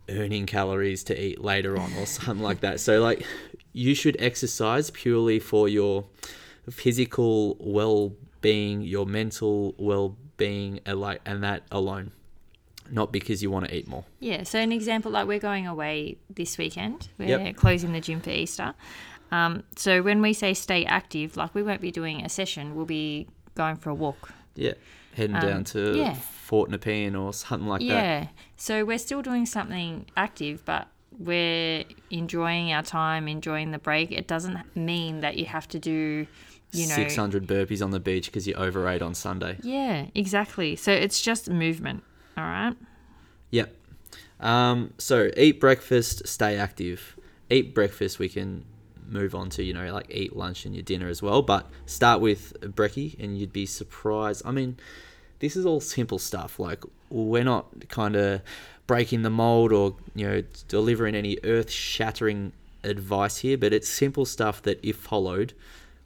earning 0.09 0.45
calories 0.45 1.03
to 1.05 1.19
eat 1.21 1.41
later 1.41 1.77
on 1.77 1.91
or 1.95 2.05
something 2.17 2.43
like 2.43 2.59
that. 2.61 2.79
So 2.79 3.01
like 3.01 3.25
you 3.73 3.95
should 3.95 4.15
exercise 4.19 4.89
purely 4.91 5.39
for 5.39 5.67
your 5.67 6.05
physical 6.69 7.55
well-being, 7.59 8.81
your 8.81 9.05
mental 9.05 9.75
well-being 9.77 10.79
and 10.85 10.99
like 10.99 11.21
and 11.25 11.43
that 11.43 11.63
alone. 11.71 12.11
not 12.91 13.11
because 13.13 13.41
you 13.41 13.49
want 13.49 13.65
to 13.65 13.73
eat 13.75 13.87
more. 13.87 14.03
Yeah. 14.19 14.43
So 14.43 14.59
an 14.59 14.71
example, 14.73 15.09
like 15.11 15.25
we're 15.25 15.39
going 15.39 15.65
away 15.67 16.17
this 16.29 16.57
weekend. 16.57 17.07
We're 17.17 17.39
Yep. 17.39 17.55
closing 17.55 17.93
the 17.93 18.01
gym 18.01 18.19
for 18.19 18.29
Easter. 18.29 18.73
Um, 19.31 19.63
so 19.77 20.01
when 20.03 20.21
we 20.21 20.33
say 20.33 20.53
stay 20.53 20.85
active, 20.85 21.37
like 21.37 21.55
we 21.55 21.63
won't 21.63 21.81
be 21.81 21.91
doing 21.91 22.23
a 22.23 22.29
session. 22.29 22.75
We'll 22.75 22.85
be 22.85 23.27
going 23.55 23.77
for 23.77 23.89
a 23.89 23.95
walk. 23.95 24.31
Yeah, 24.55 24.73
heading 25.15 25.39
down 25.39 25.63
to 25.65 25.91
Um, 25.91 25.95
yeah. 25.97 26.13
Fort 26.15 26.69
Nepean 26.69 27.15
or 27.15 27.33
something 27.33 27.67
like 27.67 27.81
that. 27.81 27.87
Yeah. 27.87 28.27
So 28.57 28.85
we're 28.85 28.97
still 28.99 29.21
doing 29.21 29.45
something 29.45 30.05
active, 30.17 30.63
but 30.65 30.87
we're 31.17 31.83
enjoying 32.09 32.73
our 32.73 32.83
time, 32.83 33.27
enjoying 33.27 33.71
the 33.71 33.79
break. 33.79 34.11
It 34.11 34.27
doesn't 34.27 34.57
mean 34.75 35.21
that 35.21 35.37
you 35.37 35.45
have 35.45 35.67
to 35.69 35.79
do, 35.79 36.27
you 36.71 36.87
know. 36.87 36.95
600 36.95 37.47
burpees 37.47 37.83
on 37.83 37.91
the 37.91 37.99
beach 37.99 38.25
because 38.27 38.47
you 38.47 38.53
overate 38.55 39.01
on 39.01 39.13
Sunday. 39.13 39.57
Yeah, 39.63 40.07
exactly. 40.15 40.75
So 40.75 40.91
it's 40.91 41.21
just 41.21 41.49
movement. 41.49 42.03
All 42.37 42.43
right. 42.43 42.75
Yep. 43.51 43.75
Um, 44.39 44.93
so 44.97 45.29
eat 45.37 45.59
breakfast, 45.59 46.27
stay 46.27 46.57
active. 46.57 47.15
Eat 47.49 47.73
breakfast, 47.75 48.19
we 48.19 48.27
can 48.29 48.65
move 49.07 49.35
on 49.35 49.49
to, 49.51 49.63
you 49.63 49.73
know, 49.73 49.91
like 49.93 50.07
eat 50.09 50.35
lunch 50.35 50.65
and 50.65 50.73
your 50.75 50.83
dinner 50.83 51.07
as 51.07 51.21
well. 51.21 51.41
But 51.41 51.69
start 51.85 52.21
with 52.21 52.53
brekkie 52.61 53.17
and 53.19 53.37
you'd 53.37 53.53
be 53.53 53.65
surprised. 53.65 54.41
I 54.45 54.51
mean, 54.51 54.77
this 55.39 55.55
is 55.55 55.65
all 55.65 55.79
simple 55.81 56.19
stuff. 56.19 56.59
Like, 56.59 56.83
we're 57.09 57.43
not 57.43 57.89
kind 57.89 58.15
of 58.15 58.41
breaking 58.87 59.21
the 59.23 59.29
mold 59.29 59.71
or, 59.71 59.95
you 60.15 60.27
know, 60.27 60.43
delivering 60.67 61.15
any 61.15 61.37
earth 61.43 61.69
shattering 61.69 62.53
advice 62.83 63.37
here, 63.37 63.57
but 63.57 63.71
it's 63.73 63.87
simple 63.87 64.25
stuff 64.25 64.61
that, 64.63 64.79
if 64.83 64.95
followed, 64.97 65.53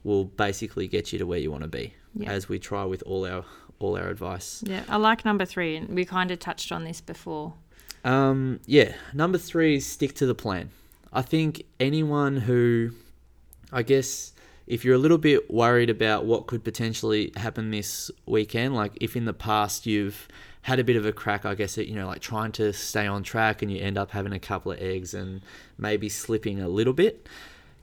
will 0.04 0.26
basically 0.26 0.88
get 0.88 1.12
you 1.12 1.20
to 1.20 1.26
where 1.26 1.40
you 1.40 1.50
want 1.52 1.64
to 1.64 1.68
be, 1.70 1.94
Yeah. 2.16 2.32
as 2.32 2.48
we 2.48 2.60
try 2.60 2.84
with 2.84 3.02
all 3.06 3.26
our 3.26 3.46
all 3.80 3.96
our 3.96 4.10
advice. 4.10 4.64
Yeah, 4.66 4.82
I 4.90 4.98
like 4.98 5.24
number 5.24 5.46
three, 5.46 5.76
and 5.76 5.90
we 5.90 6.04
kind 6.04 6.32
of 6.32 6.40
touched 6.40 6.72
on 6.72 6.84
this 6.84 7.00
before. 7.00 7.54
Um, 8.04 8.60
yeah, 8.66 8.94
number 9.14 9.38
three 9.38 9.76
is 9.76 9.86
stick 9.86 10.16
to 10.16 10.26
the 10.26 10.34
plan. 10.34 10.72
I 11.12 11.22
think 11.22 11.64
anyone 11.80 12.38
who, 12.38 12.92
I 13.72 13.84
guess, 13.84 14.34
if 14.68 14.84
you're 14.84 14.96
a 14.96 15.00
little 15.00 15.18
bit 15.18 15.50
worried 15.50 15.90
about 15.90 16.26
what 16.26 16.48
could 16.48 16.64
potentially 16.64 17.32
happen 17.38 17.72
this 17.72 18.12
weekend, 18.26 18.76
like 18.76 18.92
if 19.00 19.16
in 19.16 19.26
the 19.26 19.34
past 19.34 19.86
you've 19.86 20.28
had 20.64 20.80
a 20.80 20.84
bit 20.84 20.98
of 20.98 21.06
a 21.06 21.14
crack, 21.14 21.46
I 21.46 21.56
guess, 21.56 21.78
at, 21.78 21.88
you 21.88 21.96
know, 21.96 22.08
like 22.08 22.20
trying 22.20 22.52
to 22.54 22.74
stay 22.74 23.08
on 23.08 23.24
track 23.24 23.62
and 23.62 23.72
you 23.72 23.82
end 23.82 23.98
up 23.98 24.12
having 24.12 24.34
a 24.34 24.40
couple 24.40 24.74
of 24.74 24.82
eggs 24.82 25.14
and 25.14 25.42
maybe 25.78 26.10
slipping 26.10 26.60
a 26.60 26.68
little 26.68 26.92
bit, 26.92 27.28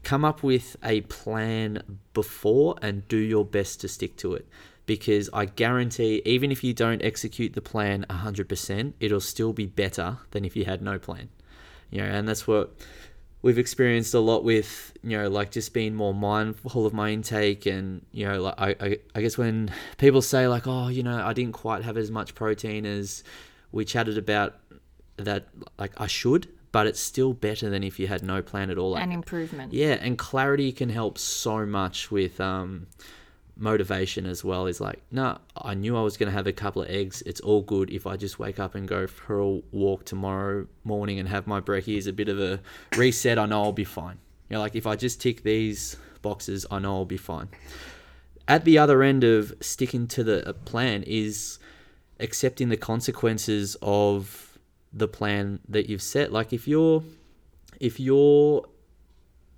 come 0.02 0.22
up 0.22 0.42
with 0.42 0.76
a 0.84 1.00
plan 1.02 1.82
before 2.12 2.76
and 2.82 3.08
do 3.08 3.16
your 3.16 3.44
best 3.44 3.80
to 3.80 3.88
stick 3.88 4.16
to 4.18 4.34
it. 4.34 4.46
Because 4.84 5.30
I 5.32 5.46
guarantee, 5.46 6.20
even 6.26 6.52
if 6.52 6.62
you 6.62 6.74
don't 6.74 7.02
execute 7.02 7.54
the 7.54 7.62
plan 7.62 8.04
100%, 8.10 8.92
it'll 9.00 9.20
still 9.20 9.54
be 9.54 9.64
better 9.64 10.18
than 10.32 10.44
if 10.44 10.54
you 10.54 10.66
had 10.66 10.82
no 10.82 10.98
plan. 10.98 11.30
You 11.90 12.02
know, 12.02 12.08
and 12.08 12.28
that's 12.28 12.46
what 12.46 12.74
we've 13.44 13.58
experienced 13.58 14.14
a 14.14 14.18
lot 14.20 14.42
with, 14.42 14.96
you 15.02 15.18
know, 15.18 15.28
like 15.28 15.50
just 15.50 15.74
being 15.74 15.94
more 15.94 16.14
mindful 16.14 16.86
of 16.86 16.94
my 16.94 17.10
intake. 17.10 17.66
And, 17.66 18.00
you 18.10 18.26
know, 18.26 18.40
like 18.40 18.54
I, 18.56 18.68
I, 18.80 18.98
I 19.14 19.20
guess 19.20 19.36
when 19.36 19.70
people 19.98 20.22
say, 20.22 20.48
like, 20.48 20.66
oh, 20.66 20.88
you 20.88 21.02
know, 21.02 21.22
I 21.22 21.34
didn't 21.34 21.52
quite 21.52 21.84
have 21.84 21.98
as 21.98 22.10
much 22.10 22.34
protein 22.34 22.86
as 22.86 23.22
we 23.70 23.84
chatted 23.84 24.16
about 24.16 24.54
that, 25.18 25.48
like, 25.78 25.92
I 25.98 26.06
should, 26.06 26.48
but 26.72 26.86
it's 26.86 27.00
still 27.00 27.34
better 27.34 27.68
than 27.68 27.84
if 27.84 28.00
you 28.00 28.06
had 28.06 28.22
no 28.22 28.40
plan 28.40 28.70
at 28.70 28.78
all. 28.78 28.92
Like, 28.92 29.02
An 29.02 29.12
improvement. 29.12 29.74
yeah, 29.74 29.98
and 30.00 30.16
clarity 30.16 30.72
can 30.72 30.88
help 30.88 31.18
so 31.18 31.66
much 31.66 32.10
with 32.10 32.40
um, 32.40 32.86
motivation 33.56 34.26
as 34.26 34.44
well. 34.44 34.66
Is 34.66 34.80
like, 34.80 35.02
no, 35.10 35.38
I 35.56 35.74
knew 35.74 35.96
I 35.96 36.02
was 36.02 36.16
going 36.16 36.30
to 36.30 36.36
have 36.36 36.46
a 36.46 36.52
couple 36.52 36.82
of 36.82 36.88
eggs. 36.88 37.22
It's 37.26 37.40
all 37.40 37.62
good 37.62 37.90
if 37.90 38.06
I 38.06 38.16
just 38.16 38.38
wake 38.38 38.58
up 38.58 38.74
and 38.74 38.86
go 38.88 39.06
for 39.06 39.38
a 39.38 39.48
walk 39.72 40.04
tomorrow 40.04 40.66
morning 40.84 41.18
and 41.18 41.28
have 41.28 41.46
my 41.46 41.60
brekkie 41.60 41.96
is 41.96 42.06
a 42.06 42.12
bit 42.12 42.28
of 42.28 42.40
a 42.40 42.60
reset. 42.96 43.38
I 43.38 43.46
know 43.46 43.62
I'll 43.62 43.72
be 43.72 43.84
fine. 43.84 44.18
You 44.48 44.54
know, 44.54 44.60
like 44.60 44.74
if 44.74 44.86
I 44.86 44.96
just 44.96 45.20
tick 45.20 45.42
these 45.42 45.96
boxes, 46.22 46.66
I 46.70 46.78
know 46.78 46.96
I'll 46.96 47.04
be 47.04 47.16
fine. 47.16 47.48
At 48.46 48.64
the 48.64 48.78
other 48.78 49.02
end 49.02 49.24
of 49.24 49.54
sticking 49.60 50.06
to 50.08 50.24
the 50.24 50.54
plan 50.64 51.02
is 51.06 51.58
accepting 52.20 52.68
the 52.68 52.76
consequences 52.76 53.76
of 53.80 54.58
the 54.92 55.08
plan 55.08 55.60
that 55.68 55.88
you've 55.88 56.02
set. 56.02 56.32
Like 56.32 56.52
if 56.52 56.68
you're 56.68 57.02
if 57.80 57.98
you're 57.98 58.64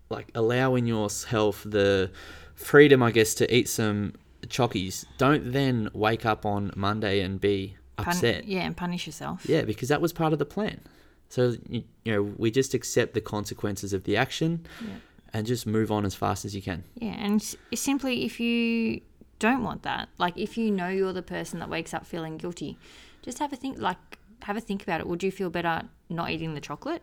like 0.09 0.29
allowing 0.35 0.87
yourself 0.87 1.63
the 1.67 2.11
freedom, 2.57 3.03
I 3.03 3.11
guess, 3.13 3.35
to 3.35 3.55
eat 3.55 3.69
some 3.69 4.15
chockies, 4.49 5.05
don't 5.19 5.53
then 5.53 5.89
wake 5.93 6.27
up 6.27 6.45
on 6.45 6.73
Monday 6.77 7.21
and 7.21 7.41
be 7.41 7.77
Pun- 7.97 8.09
upset. 8.09 8.47
yeah, 8.47 8.61
and 8.61 8.77
punish 8.77 9.07
yourself. 9.07 9.47
Yeah, 9.49 9.63
because 9.63 9.89
that 9.89 10.01
was 10.01 10.13
part 10.13 10.33
of 10.33 10.39
the 10.39 10.45
plan. 10.45 10.81
So 11.29 11.57
you, 11.69 11.85
you 12.05 12.13
know, 12.13 12.23
we 12.23 12.51
just 12.51 12.75
accept 12.75 13.15
the 13.15 13.21
consequences 13.21 13.93
of 13.93 14.05
the 14.05 14.17
action 14.17 14.67
Yeah. 14.81 14.89
and 15.33 15.47
just 15.47 15.67
move 15.67 15.91
on 15.91 16.05
as 16.05 16.15
fast 16.15 16.45
as 16.45 16.55
you 16.55 16.63
can. 16.63 16.85
Yeah, 16.95 17.15
and 17.19 17.41
s- 17.41 17.57
simply 17.75 18.25
if 18.25 18.39
you 18.39 19.01
don't 19.39 19.63
want 19.65 19.83
that, 19.83 20.09
like 20.19 20.37
if 20.37 20.57
you 20.57 20.71
know 20.71 20.89
you're 20.89 21.13
the 21.13 21.23
person 21.23 21.59
that 21.61 21.69
wakes 21.69 21.93
up 21.93 22.07
feeling 22.07 22.37
guilty, 22.37 22.79
just 23.23 23.39
have 23.41 23.53
a 23.53 23.57
think. 23.57 23.79
Like 23.79 23.99
have 24.43 24.57
a 24.57 24.61
think 24.61 24.83
about 24.83 25.01
it. 25.01 25.07
Would 25.09 25.23
you 25.25 25.33
feel 25.33 25.51
better 25.51 25.83
not 26.09 26.31
eating 26.31 26.55
the 26.55 26.61
chocolate, 26.61 27.03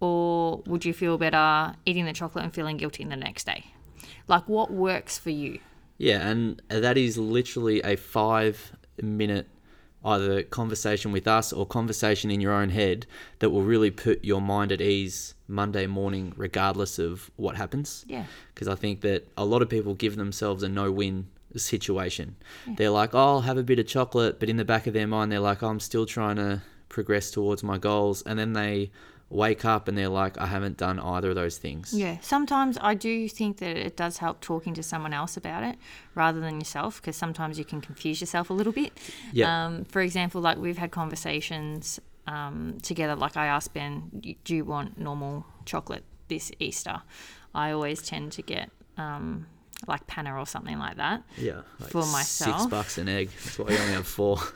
or 0.00 0.58
would 0.66 0.84
you 0.84 0.92
feel 0.92 1.16
better 1.18 1.74
eating 1.86 2.04
the 2.04 2.12
chocolate 2.12 2.44
and 2.44 2.52
feeling 2.54 2.76
guilty 2.76 3.02
the 3.04 3.16
next 3.16 3.44
day? 3.46 3.64
Like 4.26 4.48
what 4.48 4.70
works 4.70 5.18
for 5.18 5.30
you? 5.30 5.60
Yeah, 5.96 6.28
and 6.28 6.62
that 6.68 6.96
is 6.96 7.18
literally 7.18 7.82
a 7.82 7.96
five 7.96 8.72
minute 9.02 9.48
either 10.04 10.42
conversation 10.44 11.10
with 11.12 11.26
us 11.26 11.52
or 11.52 11.66
conversation 11.66 12.30
in 12.30 12.40
your 12.40 12.52
own 12.52 12.70
head 12.70 13.06
that 13.40 13.50
will 13.50 13.62
really 13.62 13.90
put 13.90 14.24
your 14.24 14.40
mind 14.40 14.70
at 14.70 14.80
ease 14.80 15.34
Monday 15.48 15.86
morning, 15.86 16.32
regardless 16.36 16.98
of 16.98 17.30
what 17.36 17.56
happens. 17.56 18.04
Yeah. 18.08 18.24
Because 18.54 18.68
I 18.68 18.74
think 18.74 19.00
that 19.00 19.28
a 19.36 19.44
lot 19.44 19.60
of 19.60 19.68
people 19.68 19.94
give 19.94 20.16
themselves 20.16 20.62
a 20.62 20.68
no 20.68 20.92
win 20.92 21.26
situation. 21.56 22.36
They're 22.66 22.90
like, 22.90 23.14
oh, 23.14 23.18
I'll 23.18 23.40
have 23.40 23.58
a 23.58 23.62
bit 23.62 23.78
of 23.78 23.86
chocolate, 23.86 24.38
but 24.38 24.48
in 24.48 24.56
the 24.56 24.64
back 24.64 24.86
of 24.86 24.94
their 24.94 25.06
mind, 25.06 25.32
they're 25.32 25.40
like, 25.40 25.62
oh, 25.62 25.68
I'm 25.68 25.80
still 25.80 26.06
trying 26.06 26.36
to 26.36 26.62
progress 26.88 27.30
towards 27.30 27.62
my 27.62 27.78
goals. 27.78 28.22
And 28.22 28.38
then 28.38 28.52
they 28.52 28.90
wake 29.30 29.64
up 29.64 29.88
and 29.88 29.98
they're 29.98 30.08
like, 30.08 30.38
I 30.38 30.46
haven't 30.46 30.76
done 30.78 30.98
either 30.98 31.30
of 31.30 31.34
those 31.34 31.58
things. 31.58 31.92
Yeah, 31.92 32.18
sometimes 32.20 32.78
I 32.80 32.94
do 32.94 33.28
think 33.28 33.58
that 33.58 33.76
it 33.76 33.96
does 33.96 34.18
help 34.18 34.40
talking 34.40 34.74
to 34.74 34.82
someone 34.82 35.12
else 35.12 35.36
about 35.36 35.62
it 35.62 35.76
rather 36.14 36.40
than 36.40 36.58
yourself 36.58 37.00
because 37.00 37.16
sometimes 37.16 37.58
you 37.58 37.64
can 37.64 37.80
confuse 37.80 38.20
yourself 38.20 38.50
a 38.50 38.54
little 38.54 38.72
bit. 38.72 38.92
Yeah. 39.32 39.66
Um, 39.66 39.84
for 39.84 40.00
example, 40.00 40.40
like 40.40 40.58
we've 40.58 40.78
had 40.78 40.90
conversations 40.90 42.00
um, 42.26 42.78
together. 42.82 43.16
Like 43.16 43.36
I 43.36 43.46
asked 43.46 43.74
Ben, 43.74 44.36
"Do 44.44 44.54
you 44.54 44.64
want 44.64 44.98
normal 44.98 45.46
chocolate 45.64 46.04
this 46.28 46.50
Easter?" 46.58 47.02
I 47.54 47.72
always 47.72 48.02
tend 48.02 48.32
to 48.32 48.42
get 48.42 48.70
um, 48.96 49.46
like 49.86 50.06
Pana 50.06 50.34
or 50.38 50.46
something 50.46 50.78
like 50.78 50.96
that. 50.96 51.22
Yeah. 51.36 51.60
Like 51.80 51.90
For 51.90 52.02
Six 52.02 52.66
bucks 52.66 52.98
an 52.98 53.08
egg. 53.08 53.30
That's 53.44 53.58
why 53.58 53.66
we 53.66 53.78
only 53.78 53.92
have 53.94 54.06
four. 54.06 54.38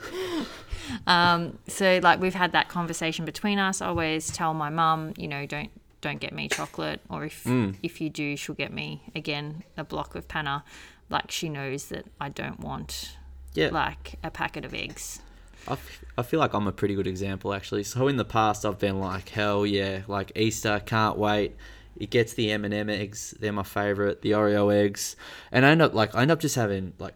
Um, 1.07 1.57
so 1.67 1.99
like 2.03 2.19
we've 2.19 2.33
had 2.33 2.51
that 2.51 2.67
conversation 2.67 3.23
between 3.23 3.57
us. 3.57 3.81
I 3.81 3.87
always 3.87 4.29
tell 4.29 4.53
my 4.53 4.69
mum, 4.69 5.13
you 5.17 5.27
know, 5.27 5.45
don't 5.45 5.71
don't 6.01 6.19
get 6.19 6.33
me 6.33 6.49
chocolate, 6.49 6.99
or 7.09 7.23
if 7.23 7.45
Mm. 7.45 7.75
if 7.81 8.01
you 8.01 8.09
do, 8.09 8.35
she'll 8.35 8.53
get 8.55 8.73
me 8.73 9.01
again 9.15 9.63
a 9.77 9.83
block 9.85 10.15
of 10.15 10.27
Pana. 10.27 10.63
Like 11.09 11.31
she 11.31 11.47
knows 11.47 11.85
that 11.85 12.05
I 12.19 12.27
don't 12.29 12.59
want 12.59 13.15
Yeah. 13.53 13.69
like 13.71 14.15
a 14.23 14.29
packet 14.29 14.65
of 14.65 14.73
eggs. 14.73 15.21
I, 15.67 15.73
f- 15.73 16.03
I 16.17 16.23
feel 16.23 16.41
like 16.41 16.53
I'm 16.53 16.67
a 16.67 16.73
pretty 16.73 16.95
good 16.95 17.07
example 17.07 17.53
actually. 17.53 17.85
So 17.85 18.09
in 18.09 18.17
the 18.17 18.25
past 18.25 18.65
I've 18.65 18.79
been 18.79 18.99
like 18.99 19.29
hell 19.29 19.65
yeah, 19.65 20.01
like 20.09 20.33
Easter 20.35 20.81
can't 20.85 21.17
wait. 21.17 21.55
It 21.97 22.09
gets 22.09 22.33
the 22.33 22.51
M&M 22.51 22.89
eggs, 22.89 23.35
they're 23.39 23.53
my 23.53 23.63
favorite, 23.63 24.21
the 24.21 24.31
Oreo 24.31 24.73
eggs, 24.73 25.15
and 25.51 25.65
I 25.65 25.69
end 25.69 25.81
up 25.81 25.93
like 25.93 26.15
I 26.15 26.21
end 26.23 26.31
up 26.31 26.39
just 26.39 26.55
having 26.55 26.93
like 26.99 27.13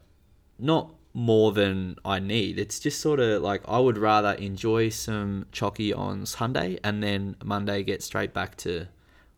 not 0.59 0.93
more 1.13 1.51
than 1.51 1.95
I 2.05 2.19
need. 2.19 2.59
It's 2.59 2.79
just 2.79 3.01
sort 3.01 3.19
of 3.19 3.41
like 3.41 3.63
I 3.67 3.79
would 3.79 3.97
rather 3.97 4.33
enjoy 4.33 4.89
some 4.89 5.47
chocky 5.51 5.97
on 5.97 6.25
Sunday 6.27 6.77
and 6.83 7.01
then 7.01 7.35
Monday 7.43 7.81
get 7.81 8.03
straight 8.03 8.33
back 8.33 8.55
to 8.57 8.87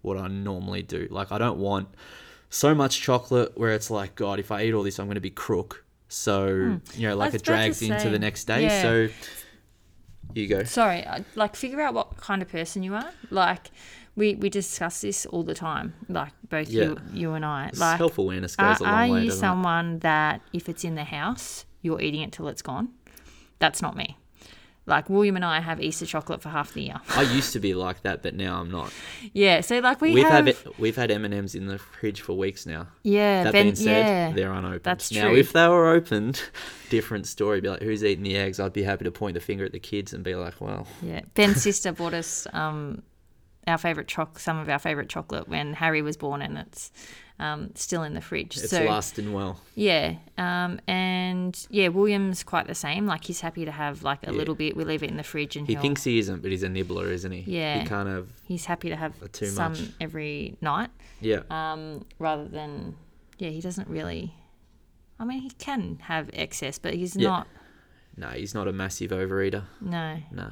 what 0.01 0.17
I 0.17 0.27
normally 0.27 0.81
do. 0.83 1.07
Like 1.09 1.31
I 1.31 1.37
don't 1.37 1.57
want 1.57 1.87
so 2.49 2.75
much 2.75 2.99
chocolate 2.99 3.57
where 3.57 3.73
it's 3.73 3.89
like 3.89 4.15
God, 4.15 4.39
if 4.39 4.51
I 4.51 4.63
eat 4.63 4.73
all 4.73 4.83
this, 4.83 4.99
I'm 4.99 5.05
going 5.05 5.15
to 5.15 5.21
be 5.21 5.29
crook. 5.29 5.85
So 6.09 6.79
you 6.95 7.07
know, 7.07 7.15
like 7.15 7.33
it 7.33 7.43
drags 7.43 7.81
into 7.81 8.09
the 8.09 8.19
next 8.19 8.45
day. 8.45 8.63
yeah. 8.63 8.81
So 8.81 9.07
you 10.33 10.47
go. 10.47 10.63
Sorry, 10.63 11.05
like 11.35 11.55
figure 11.55 11.79
out 11.81 11.93
what 11.93 12.17
kind 12.17 12.41
of 12.41 12.49
person 12.49 12.83
you 12.83 12.93
are. 12.95 13.11
Like 13.29 13.71
we 14.15 14.35
we 14.35 14.49
discuss 14.49 15.01
this 15.01 15.25
all 15.25 15.43
the 15.43 15.53
time. 15.55 15.93
Like 16.07 16.31
both 16.49 16.69
you 16.69 16.97
you 17.13 17.33
and 17.33 17.45
I. 17.45 17.71
Like 17.75 17.97
Self 17.97 18.17
awareness 18.17 18.55
Are, 18.59 18.71
goes 18.73 18.79
a 18.81 18.83
long 18.83 18.93
are 18.93 19.01
way. 19.01 19.07
you 19.23 19.29
doesn't 19.29 19.37
it? 19.37 19.39
someone 19.39 19.99
that 19.99 20.41
if 20.53 20.67
it's 20.69 20.83
in 20.83 20.95
the 20.95 21.03
house, 21.05 21.65
you're 21.81 22.01
eating 22.01 22.21
it 22.21 22.31
till 22.31 22.47
it's 22.47 22.61
gone? 22.61 22.89
That's 23.59 23.81
not 23.81 23.95
me. 23.95 24.17
Like 24.85 25.07
William 25.07 25.35
and 25.35 25.45
I 25.45 25.59
have 25.59 25.79
Easter 25.79 26.07
chocolate 26.07 26.41
for 26.41 26.49
half 26.49 26.73
the 26.73 26.81
year. 26.81 26.95
I 27.09 27.21
used 27.21 27.53
to 27.53 27.59
be 27.59 27.75
like 27.75 28.01
that, 28.01 28.23
but 28.23 28.33
now 28.33 28.59
I'm 28.59 28.71
not. 28.71 28.91
Yeah, 29.33 29.61
so 29.61 29.77
like 29.79 30.01
we 30.01 30.13
We've 30.15 30.27
have, 30.27 30.47
had 30.47 30.57
we've 30.79 30.95
had 30.95 31.11
M 31.11 31.25
and 31.25 31.33
M's 31.33 31.53
in 31.53 31.67
the 31.67 31.77
fridge 31.77 32.21
for 32.21 32.33
weeks 32.35 32.65
now. 32.65 32.87
yeah, 33.03 33.43
That 33.43 33.53
Ben- 33.53 33.65
being 33.65 33.75
said, 33.75 33.85
yeah. 34.07 34.31
they're 34.31 34.51
unopened. 34.51 34.81
that's 34.83 35.11
Now, 35.11 35.27
true. 35.27 35.37
if 35.37 35.53
they 35.53 35.67
were 35.67 35.89
opened, 35.89 36.41
different 36.89 37.27
story. 37.27 37.61
Be 37.61 37.69
like, 37.69 37.83
who's 37.83 38.03
eating 38.03 38.23
the 38.23 38.35
eggs? 38.35 38.59
I'd 38.59 38.73
be 38.73 38.81
happy 38.81 39.03
to 39.05 39.11
point 39.11 39.35
the 39.35 39.39
finger 39.41 39.63
at 39.63 39.73
the 39.73 39.79
kids 39.79 40.11
and 40.11 40.23
be 40.23 40.33
like, 40.33 40.59
well, 40.59 40.87
Yeah, 41.03 41.21
Ben's 41.35 41.61
sister 41.61 41.91
bought 41.91 42.15
us 42.15 42.47
um, 42.51 43.03
our 43.67 43.77
favorite 43.77 44.07
choc, 44.07 44.39
some 44.39 44.57
of 44.57 44.69
our 44.69 44.79
favorite 44.79 45.09
chocolate 45.09 45.47
when 45.47 45.73
Harry 45.73 46.01
was 46.01 46.17
born, 46.17 46.41
and 46.41 46.57
it's 46.57 46.91
um, 47.39 47.71
still 47.75 48.03
in 48.03 48.13
the 48.15 48.21
fridge. 48.21 48.57
it's 48.57 48.69
so 48.69 48.83
lasting 48.83 49.31
well. 49.31 49.61
yeah, 49.75 50.15
um, 50.37 50.79
and 50.87 51.67
yeah, 51.69 51.87
William's 51.89 52.43
quite 52.43 52.67
the 52.67 52.75
same. 52.75 53.05
Like 53.05 53.23
he's 53.23 53.41
happy 53.41 53.63
to 53.65 53.71
have 53.71 54.03
like 54.03 54.23
a 54.27 54.31
Yeah. 54.31 54.37
little 54.37 54.55
bit. 54.55 54.75
We 54.75 54.83
leave 54.83 55.03
it 55.03 55.09
in 55.09 55.17
the 55.17 55.23
fridge, 55.23 55.55
and 55.55 55.67
He 55.67 55.75
thinks 55.75 56.03
he 56.03 56.19
isn't, 56.19 56.41
but 56.41 56.51
he's 56.51 56.63
a 56.63 56.69
nibbler, 56.69 57.07
isn't 57.11 57.31
he? 57.31 57.41
Yeah. 57.57 57.79
He 57.81 57.85
kind 57.87 58.09
of, 58.09 58.31
he's 58.43 58.65
happy 58.65 58.89
to 58.89 58.95
have 58.95 59.13
Too 59.31 59.45
some 59.47 59.73
much. 59.73 59.81
every 60.01 60.57
night, 60.61 60.89
yeah. 61.21 61.41
um, 61.49 62.05
rather 62.17 62.47
than 62.47 62.95
yeah. 63.37 63.49
He 63.49 63.61
doesn't 63.61 63.87
really. 63.87 64.33
I 65.21 65.25
mean, 65.25 65.41
he 65.41 65.49
can 65.51 65.99
have 66.03 66.29
excess, 66.33 66.79
but 66.79 66.93
he's 66.93 67.15
Yeah. 67.15 67.27
not. 67.29 67.47
No, 68.17 68.27
he's 68.29 68.53
not 68.53 68.67
a 68.67 68.73
massive 68.73 69.11
overeater. 69.11 69.63
No. 69.79 70.17
No. 70.31 70.51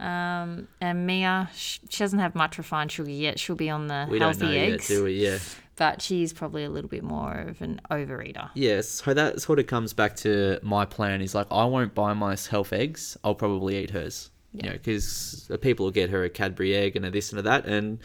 Um, 0.00 0.68
and 0.80 1.06
Mia, 1.06 1.50
sh- 1.54 1.78
she 1.88 1.98
doesn't 2.04 2.18
have 2.20 2.34
much 2.34 2.56
refined 2.58 2.92
sugar 2.92 3.10
yet. 3.10 3.38
She'll 3.40 3.56
be 3.56 3.70
on 3.70 3.88
the 3.88 4.06
We 4.08 4.18
don't 4.18 4.28
healthy 4.38 4.46
know 4.54 4.60
eggs. 4.74 4.88
yet, 4.90 4.96
do 4.96 5.04
we? 5.04 5.12
Yeah. 5.24 5.38
but 5.76 6.02
she's 6.02 6.32
probably 6.32 6.64
a 6.64 6.70
little 6.70 6.90
bit 6.90 7.02
more 7.04 7.32
of 7.34 7.60
an 7.62 7.80
overeater. 7.90 8.50
Yes, 8.54 8.88
so 8.88 9.14
that 9.14 9.40
sort 9.40 9.58
of 9.60 9.66
comes 9.66 9.92
back 9.92 10.16
to 10.16 10.58
my 10.62 10.84
plan. 10.84 11.20
Is 11.20 11.34
like 11.34 11.46
I 11.50 11.64
won't 11.64 11.94
buy 11.94 12.14
myself 12.14 12.72
eggs. 12.72 13.16
I'll 13.24 13.34
probably 13.36 13.76
eat 13.82 13.90
hers. 13.90 14.30
You 14.52 14.60
Yeah. 14.64 14.70
know, 14.70 14.72
because 14.78 15.50
people 15.60 15.84
will 15.86 15.92
get 15.92 16.10
her 16.10 16.24
a 16.24 16.30
Cadbury 16.30 16.74
egg 16.74 16.96
and 16.96 17.04
a 17.04 17.10
this 17.10 17.30
and 17.30 17.38
a 17.38 17.42
that, 17.42 17.66
and 17.66 17.98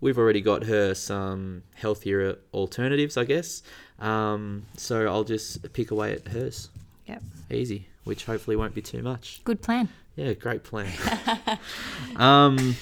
we've 0.00 0.16
already 0.18 0.40
got 0.40 0.64
her 0.64 0.94
some 0.94 1.62
healthier 1.74 2.36
alternatives, 2.54 3.16
I 3.16 3.24
guess. 3.24 3.62
Um, 3.98 4.62
so 4.76 5.06
I'll 5.06 5.24
just 5.24 5.72
pick 5.74 5.90
away 5.90 6.12
at 6.14 6.28
hers, 6.28 6.70
Yep. 7.06 7.22
easy, 7.50 7.88
which 8.04 8.24
hopefully 8.24 8.56
won't 8.56 8.74
be 8.74 8.80
too 8.82 9.02
much. 9.02 9.40
Good 9.44 9.60
plan. 9.60 9.88
Yeah, 10.20 10.34
great 10.34 10.64
plan. 10.64 10.92
um, 12.16 12.76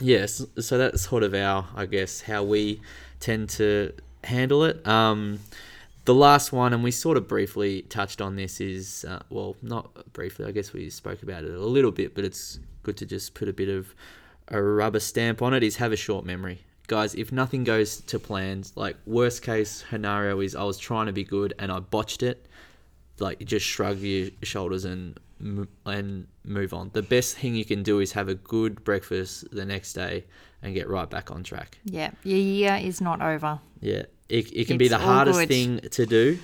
yes, 0.00 0.46
so 0.60 0.78
that's 0.78 1.02
sort 1.02 1.24
of 1.24 1.34
our, 1.34 1.66
I 1.74 1.84
guess, 1.84 2.20
how 2.20 2.44
we 2.44 2.80
tend 3.18 3.48
to 3.50 3.92
handle 4.22 4.62
it. 4.62 4.86
Um, 4.86 5.40
the 6.04 6.14
last 6.14 6.52
one, 6.52 6.72
and 6.72 6.84
we 6.84 6.92
sort 6.92 7.16
of 7.16 7.26
briefly 7.26 7.82
touched 7.82 8.20
on 8.20 8.36
this, 8.36 8.60
is 8.60 9.04
uh, 9.04 9.18
well, 9.30 9.56
not 9.62 10.12
briefly. 10.12 10.46
I 10.46 10.52
guess 10.52 10.72
we 10.72 10.88
spoke 10.88 11.24
about 11.24 11.42
it 11.42 11.50
a 11.50 11.58
little 11.58 11.90
bit, 11.90 12.14
but 12.14 12.24
it's 12.24 12.60
good 12.84 12.96
to 12.98 13.04
just 13.04 13.34
put 13.34 13.48
a 13.48 13.52
bit 13.52 13.68
of 13.68 13.92
a 14.46 14.62
rubber 14.62 15.00
stamp 15.00 15.42
on 15.42 15.54
it. 15.54 15.64
Is 15.64 15.74
have 15.78 15.90
a 15.90 15.96
short 15.96 16.24
memory, 16.24 16.60
guys. 16.86 17.16
If 17.16 17.32
nothing 17.32 17.64
goes 17.64 17.96
to 18.02 18.20
plans, 18.20 18.72
like 18.76 18.96
worst 19.06 19.42
case 19.42 19.84
scenario 19.90 20.38
is 20.38 20.54
I 20.54 20.62
was 20.62 20.78
trying 20.78 21.06
to 21.06 21.12
be 21.12 21.24
good 21.24 21.52
and 21.58 21.72
I 21.72 21.80
botched 21.80 22.22
it 22.22 22.46
like 23.18 23.44
just 23.44 23.64
shrug 23.64 23.98
your 23.98 24.30
shoulders 24.42 24.84
and 24.84 25.18
and 25.38 26.26
move 26.44 26.72
on. 26.72 26.90
The 26.92 27.02
best 27.02 27.36
thing 27.36 27.54
you 27.54 27.64
can 27.64 27.82
do 27.82 28.00
is 28.00 28.12
have 28.12 28.28
a 28.28 28.34
good 28.34 28.84
breakfast 28.84 29.50
the 29.50 29.64
next 29.64 29.92
day 29.92 30.24
and 30.62 30.74
get 30.74 30.88
right 30.88 31.08
back 31.08 31.30
on 31.30 31.42
track. 31.42 31.78
Yeah. 31.84 32.10
Your 32.24 32.38
year 32.38 32.80
is 32.82 33.00
not 33.00 33.20
over. 33.20 33.60
Yeah, 33.80 34.04
it, 34.28 34.52
it 34.52 34.66
can 34.66 34.78
be 34.78 34.88
the 34.88 34.98
hardest 34.98 35.40
good. 35.40 35.48
thing 35.48 35.80
to 35.90 36.06
do, 36.06 36.38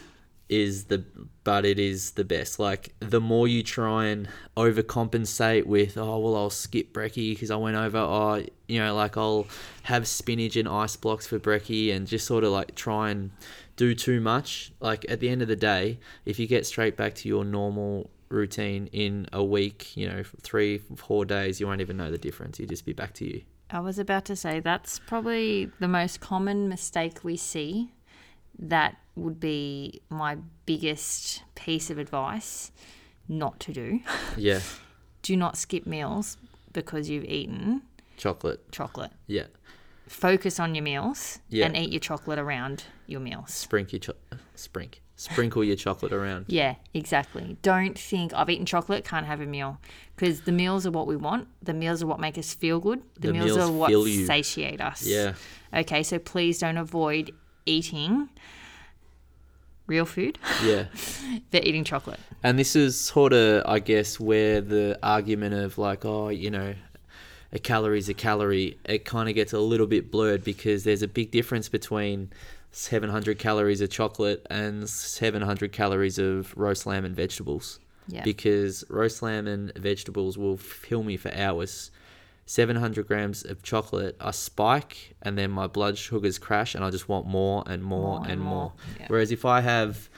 is 0.49 0.85
the 0.85 1.03
but 1.45 1.65
it 1.65 1.79
is 1.79 2.13
the 2.13 2.25
best. 2.25 2.59
Like 2.59 2.95
the 3.01 3.21
more 3.21 3.49
you 3.49 3.63
try 3.63 4.07
and 4.07 4.29
overcompensate 4.57 5.65
with, 5.65 5.97
oh 5.97 6.19
well, 6.19 6.37
I'll 6.37 6.51
skip 6.51 6.93
brekkie 6.93 7.35
because 7.35 7.51
I 7.51 7.57
went 7.57 7.77
over. 7.77 7.99
Oh, 7.99 8.45
you 8.69 8.79
know, 8.81 8.95
like 8.95 9.17
I'll 9.17 9.47
have 9.85 10.07
spinach 10.07 10.57
and 10.57 10.69
ice 10.69 10.95
blocks 10.95 11.27
for 11.27 11.39
brekkie, 11.39 11.95
and 11.95 12.07
just 12.07 12.27
sort 12.27 12.45
of 12.45 12.53
like 12.53 12.75
try 12.75 13.11
and 13.11 13.31
do 13.77 13.95
too 13.95 14.21
much. 14.21 14.73
Like 14.79 15.07
at 15.09 15.21
the 15.21 15.31
end 15.31 15.41
of 15.41 15.49
the 15.49 15.57
day, 15.57 15.99
if 16.27 16.39
you 16.39 16.47
get 16.47 16.67
straight 16.67 16.97
back 16.97 17.15
to 17.17 17.29
your 17.29 17.45
normal 17.45 18.11
routine 18.33 18.89
in 18.93 19.27
a 19.33 19.43
week, 19.45 19.97
you 19.97 20.09
know, 20.09 20.23
three, 20.43 20.79
four 20.97 21.25
days, 21.25 21.61
you 21.61 21.67
won't 21.67 21.81
even 21.81 21.97
know 21.97 22.11
the 22.11 22.19
difference. 22.19 22.59
You 22.59 22.67
just 22.67 22.85
be 22.87 22.93
back 22.93 23.12
to 23.15 23.25
you. 23.25 23.43
I 23.71 23.81
was 23.81 23.99
about 23.99 24.25
to 24.27 24.37
say 24.37 24.61
that's 24.61 24.99
probably 24.99 25.71
the 25.81 25.89
most 25.89 26.21
common 26.21 26.69
mistake 26.69 27.23
we 27.25 27.37
see. 27.37 27.93
That 28.59 28.97
would 29.17 29.41
be 29.41 30.01
my 30.11 30.37
biggest 30.67 31.43
piece 31.55 31.91
of 31.91 31.99
advice 31.99 32.71
not 33.29 33.61
to 33.61 33.73
do. 33.73 34.01
Yeah, 34.37 34.61
Do 35.23 35.37
not 35.37 35.57
skip 35.57 35.87
meals 35.87 36.37
because 36.73 37.09
you've 37.09 37.25
eaten 37.25 37.83
chocolate. 38.16 38.71
chocolate. 38.73 39.12
Yeah, 39.27 39.47
Focus 40.09 40.61
on 40.61 40.75
your 40.75 40.83
meals 40.85 41.38
Yeah. 41.49 41.66
and 41.66 41.77
eat 41.77 41.90
your 41.90 42.01
chocolate 42.01 42.38
around 42.38 42.85
your 43.07 43.21
meals. 43.21 43.53
sprinkle 43.55 43.92
your 43.92 44.01
cho- 44.01 44.14
uh, 44.33 44.37
sprink. 44.57 44.97
Sprinkle 45.23 45.63
your 45.63 45.77
chocolate 45.77 46.13
around. 46.13 46.47
Yeah, 46.49 46.75
exactly. 46.95 47.57
Don't 47.63 47.97
think 47.97 48.35
I've 48.35 48.51
eaten 48.51 48.67
chocolate, 48.67 49.05
can't 49.05 49.25
have 49.25 49.41
a 49.41 49.47
meal. 49.47 49.79
Because 50.17 50.41
the 50.41 50.51
meals 50.51 50.85
are 50.85 50.91
what 50.91 51.07
we 51.07 51.15
want. 51.15 51.47
The 51.63 51.73
meals 51.73 52.03
are 52.03 52.09
what 52.09 52.19
make 52.19 52.37
us 52.37 52.53
feel 52.53 52.81
good. 52.81 53.03
The, 53.15 53.29
The 53.29 53.33
meals, 53.35 53.57
meals 53.57 53.59
are 53.59 53.71
what 53.71 53.93
satiate 54.27 54.81
us. 54.81 55.07
Yeah. 55.07 55.35
Okay, 55.73 56.03
so 56.03 56.19
please 56.19 56.59
don't 56.59 56.77
avoid 56.77 57.31
eating 57.67 58.31
real 59.87 60.05
food, 60.07 60.39
Yeah. 60.65 60.87
but 61.53 61.65
eating 61.67 61.85
chocolate. 61.85 62.19
And 62.43 62.59
this 62.59 62.75
is 62.75 62.99
sort 62.99 63.33
of, 63.33 63.63
I 63.65 63.79
guess, 63.79 64.19
where 64.19 64.61
the 64.61 64.99
argument 65.05 65.55
of 65.55 65.79
like, 65.79 66.05
oh, 66.05 66.31
you 66.31 66.51
know, 66.51 66.75
a 67.53 67.59
calorie 67.61 67.99
is 67.99 68.09
a 68.09 68.15
calorie, 68.15 68.77
it 68.85 69.05
kind 69.05 69.29
of 69.29 69.37
gets 69.37 69.53
a 69.53 69.61
little 69.61 69.87
bit 69.87 70.11
blurred 70.11 70.43
because 70.43 70.83
there's 70.83 71.03
a 71.03 71.09
big 71.09 71.31
difference 71.31 71.69
between 71.69 72.31
700 72.73 73.39
calories 73.39 73.81
of 73.81 73.91
chocolate 73.91 74.47
and 74.51 74.89
700 74.89 75.73
calories 75.73 76.19
of 76.19 76.57
roast 76.57 76.87
lamb 76.87 77.05
and 77.05 77.15
vegetables. 77.15 77.79
Yeah. 78.09 78.23
Because 78.25 78.83
roast 78.89 79.23
lamb 79.23 79.47
and 79.47 79.73
vegetables 79.77 80.37
will 80.37 80.57
fill 80.57 81.03
me 81.03 81.17
for 81.17 81.33
hours. 81.35 81.91
700 82.47 83.07
grams 83.07 83.45
of 83.45 83.63
chocolate, 83.63 84.17
I 84.21 84.33
spike 84.33 85.15
and 85.23 85.39
then 85.39 85.51
my 85.51 85.67
blood 85.69 85.97
sugars 85.97 86.39
crash 86.39 86.75
and 86.75 86.85
I 86.85 86.91
just 86.91 87.09
want 87.09 87.27
more 87.27 87.63
and 87.67 87.83
more, 87.85 88.19
More 88.19 88.29
and, 88.29 88.41
more. 88.41 88.55
more, 88.55 88.73
yeah. 88.99 89.07
Whereas 89.09 89.31
if 89.31 89.45
I 89.45 89.61
have, 89.61 90.09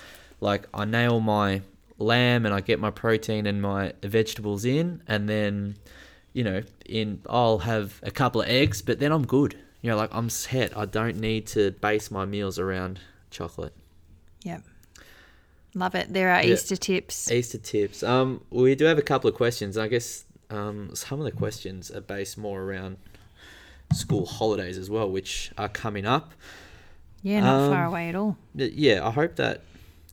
like, 0.40 0.66
I 0.72 0.84
nail 0.86 1.20
my 1.20 1.60
lamb 1.98 2.46
and 2.46 2.54
I 2.54 2.60
get 2.60 2.80
my 2.80 2.90
protein 2.90 3.46
and 3.46 3.60
my 3.60 3.92
vegetables 4.02 4.64
in, 4.64 5.02
and 5.06 5.28
then, 5.28 5.76
you 6.32 6.42
know, 6.44 6.62
in 6.86 7.20
I'll 7.28 7.58
have 7.58 8.00
a 8.02 8.10
couple 8.10 8.40
of 8.40 8.48
eggs, 8.48 8.80
but 8.80 8.98
then 9.00 9.12
I'm 9.12 9.26
good. 9.26 9.56
You 9.84 9.90
know, 9.90 9.96
like 9.98 10.14
I'm 10.14 10.30
set. 10.30 10.74
I 10.74 10.86
don't 10.86 11.18
need 11.20 11.46
to 11.48 11.72
base 11.72 12.10
my 12.10 12.24
meals 12.24 12.58
around 12.58 13.00
chocolate. 13.30 13.74
Yep. 14.42 14.62
Love 15.74 15.94
it. 15.94 16.10
There 16.10 16.30
are 16.30 16.42
Yeah. 16.42 16.54
Easter 16.54 16.74
tips. 16.76 17.30
Easter 17.30 17.58
tips. 17.58 18.02
Um, 18.02 18.42
we 18.48 18.74
do 18.76 18.86
have 18.86 18.96
a 18.96 19.02
couple 19.02 19.28
of 19.28 19.36
questions. 19.36 19.76
I 19.76 19.88
guess 19.88 20.24
um, 20.48 20.94
some 20.94 21.18
of 21.20 21.26
the 21.26 21.32
questions 21.32 21.90
are 21.90 22.00
based 22.00 22.38
more 22.38 22.62
around 22.62 22.96
school 23.92 24.24
holidays 24.24 24.78
as 24.78 24.88
well, 24.88 25.10
which 25.10 25.52
are 25.58 25.68
coming 25.68 26.06
up. 26.06 26.32
Yeah, 27.22 27.40
not 27.40 27.68
far 27.70 27.84
Um, 27.84 27.90
away 27.92 28.08
at 28.08 28.14
all. 28.14 28.38
Yeah, 28.54 29.06
I 29.06 29.10
hope 29.10 29.36
that 29.36 29.60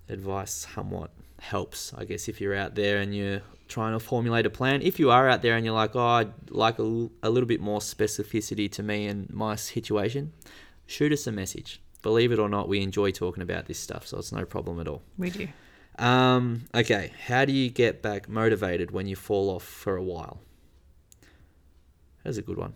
advice 0.09 0.51
somewhat 0.75 1.11
helps. 1.39 1.93
I 1.93 2.03
guess 2.03 2.27
if 2.27 2.41
you're 2.41 2.55
out 2.55 2.75
there 2.75 2.97
and 2.97 3.15
you're 3.15 3.41
trying 3.71 3.93
to 3.93 3.99
formulate 3.99 4.45
a 4.45 4.49
plan, 4.49 4.81
if 4.81 4.99
you 4.99 5.09
are 5.09 5.27
out 5.27 5.41
there 5.41 5.55
and 5.55 5.65
you're 5.65 5.73
like, 5.73 5.95
oh, 5.95 6.05
I'd 6.05 6.51
like 6.51 6.77
a, 6.77 7.09
a 7.23 7.29
little 7.29 7.47
bit 7.47 7.61
more 7.61 7.79
specificity 7.79 8.69
to 8.73 8.83
me 8.83 9.07
and 9.07 9.29
my 9.31 9.55
situation, 9.55 10.33
shoot 10.85 11.11
us 11.11 11.25
a 11.25 11.31
message. 11.31 11.81
Believe 12.03 12.31
it 12.31 12.39
or 12.39 12.49
not, 12.49 12.67
we 12.67 12.81
enjoy 12.81 13.11
talking 13.11 13.41
about 13.41 13.65
this 13.65 13.79
stuff, 13.79 14.05
so 14.05 14.17
it's 14.19 14.31
no 14.31 14.45
problem 14.45 14.79
at 14.79 14.87
all. 14.87 15.01
We 15.17 15.29
do. 15.29 15.47
Um, 15.97 16.65
okay, 16.75 17.11
how 17.27 17.45
do 17.45 17.53
you 17.53 17.69
get 17.69 18.01
back 18.01 18.27
motivated 18.27 18.91
when 18.91 19.07
you 19.07 19.15
fall 19.15 19.49
off 19.49 19.63
for 19.63 19.95
a 19.95 20.03
while? 20.03 20.41
That's 22.23 22.37
a 22.37 22.41
good 22.41 22.57
one. 22.57 22.73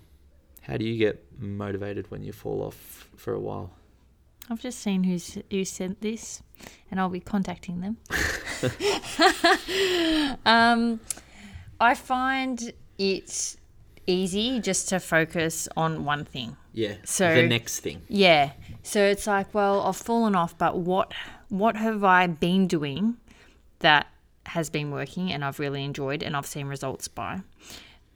How 0.61 0.77
do 0.77 0.85
you 0.85 0.97
get 0.97 1.23
motivated 1.39 2.09
when 2.09 2.23
you 2.23 2.31
fall 2.31 2.63
off 2.63 3.09
for 3.15 3.33
a 3.33 3.39
while? 3.39 3.71
I've 4.49 4.61
just 4.61 4.79
seen 4.79 5.03
who's 5.03 5.37
who 5.49 5.65
sent 5.65 6.01
this, 6.01 6.43
and 6.91 6.99
I'll 6.99 7.09
be 7.09 7.19
contacting 7.19 7.81
them. 7.81 7.97
um, 10.45 10.99
I 11.79 11.95
find 11.95 12.73
it 12.97 13.55
easy 14.07 14.59
just 14.59 14.89
to 14.89 14.99
focus 14.99 15.67
on 15.75 16.05
one 16.05 16.25
thing. 16.25 16.57
Yeah. 16.73 16.95
So- 17.03 17.35
the 17.35 17.47
next 17.47 17.79
thing. 17.79 18.01
Yeah. 18.07 18.51
So 18.83 19.01
it's 19.01 19.27
like, 19.27 19.53
well, 19.53 19.81
I've 19.81 19.97
fallen 19.97 20.35
off, 20.35 20.57
but 20.57 20.77
what 20.77 21.11
what 21.49 21.75
have 21.75 22.03
I 22.03 22.27
been 22.27 22.67
doing 22.67 23.17
that 23.79 24.07
has 24.47 24.69
been 24.69 24.91
working 24.91 25.31
and 25.31 25.43
I've 25.43 25.59
really 25.59 25.83
enjoyed 25.83 26.21
and 26.23 26.35
I've 26.37 26.45
seen 26.45 26.67
results 26.67 27.07
by 27.07 27.41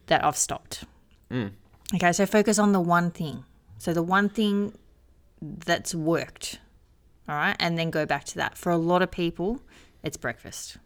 that 0.07 0.23
I've 0.23 0.37
stopped. 0.37 0.83
Okay, 1.31 2.11
so 2.11 2.25
focus 2.25 2.57
on 2.59 2.71
the 2.71 2.79
one 2.79 3.11
thing. 3.11 3.45
So 3.77 3.93
the 3.93 4.03
one 4.03 4.29
thing 4.29 4.73
that's 5.41 5.93
worked. 5.95 6.59
All 7.27 7.35
right, 7.35 7.55
and 7.59 7.77
then 7.77 7.91
go 7.91 8.05
back 8.05 8.23
to 8.25 8.35
that. 8.37 8.57
For 8.57 8.71
a 8.71 8.77
lot 8.77 9.01
of 9.01 9.11
people, 9.11 9.61
it's 10.03 10.17
breakfast. 10.17 10.77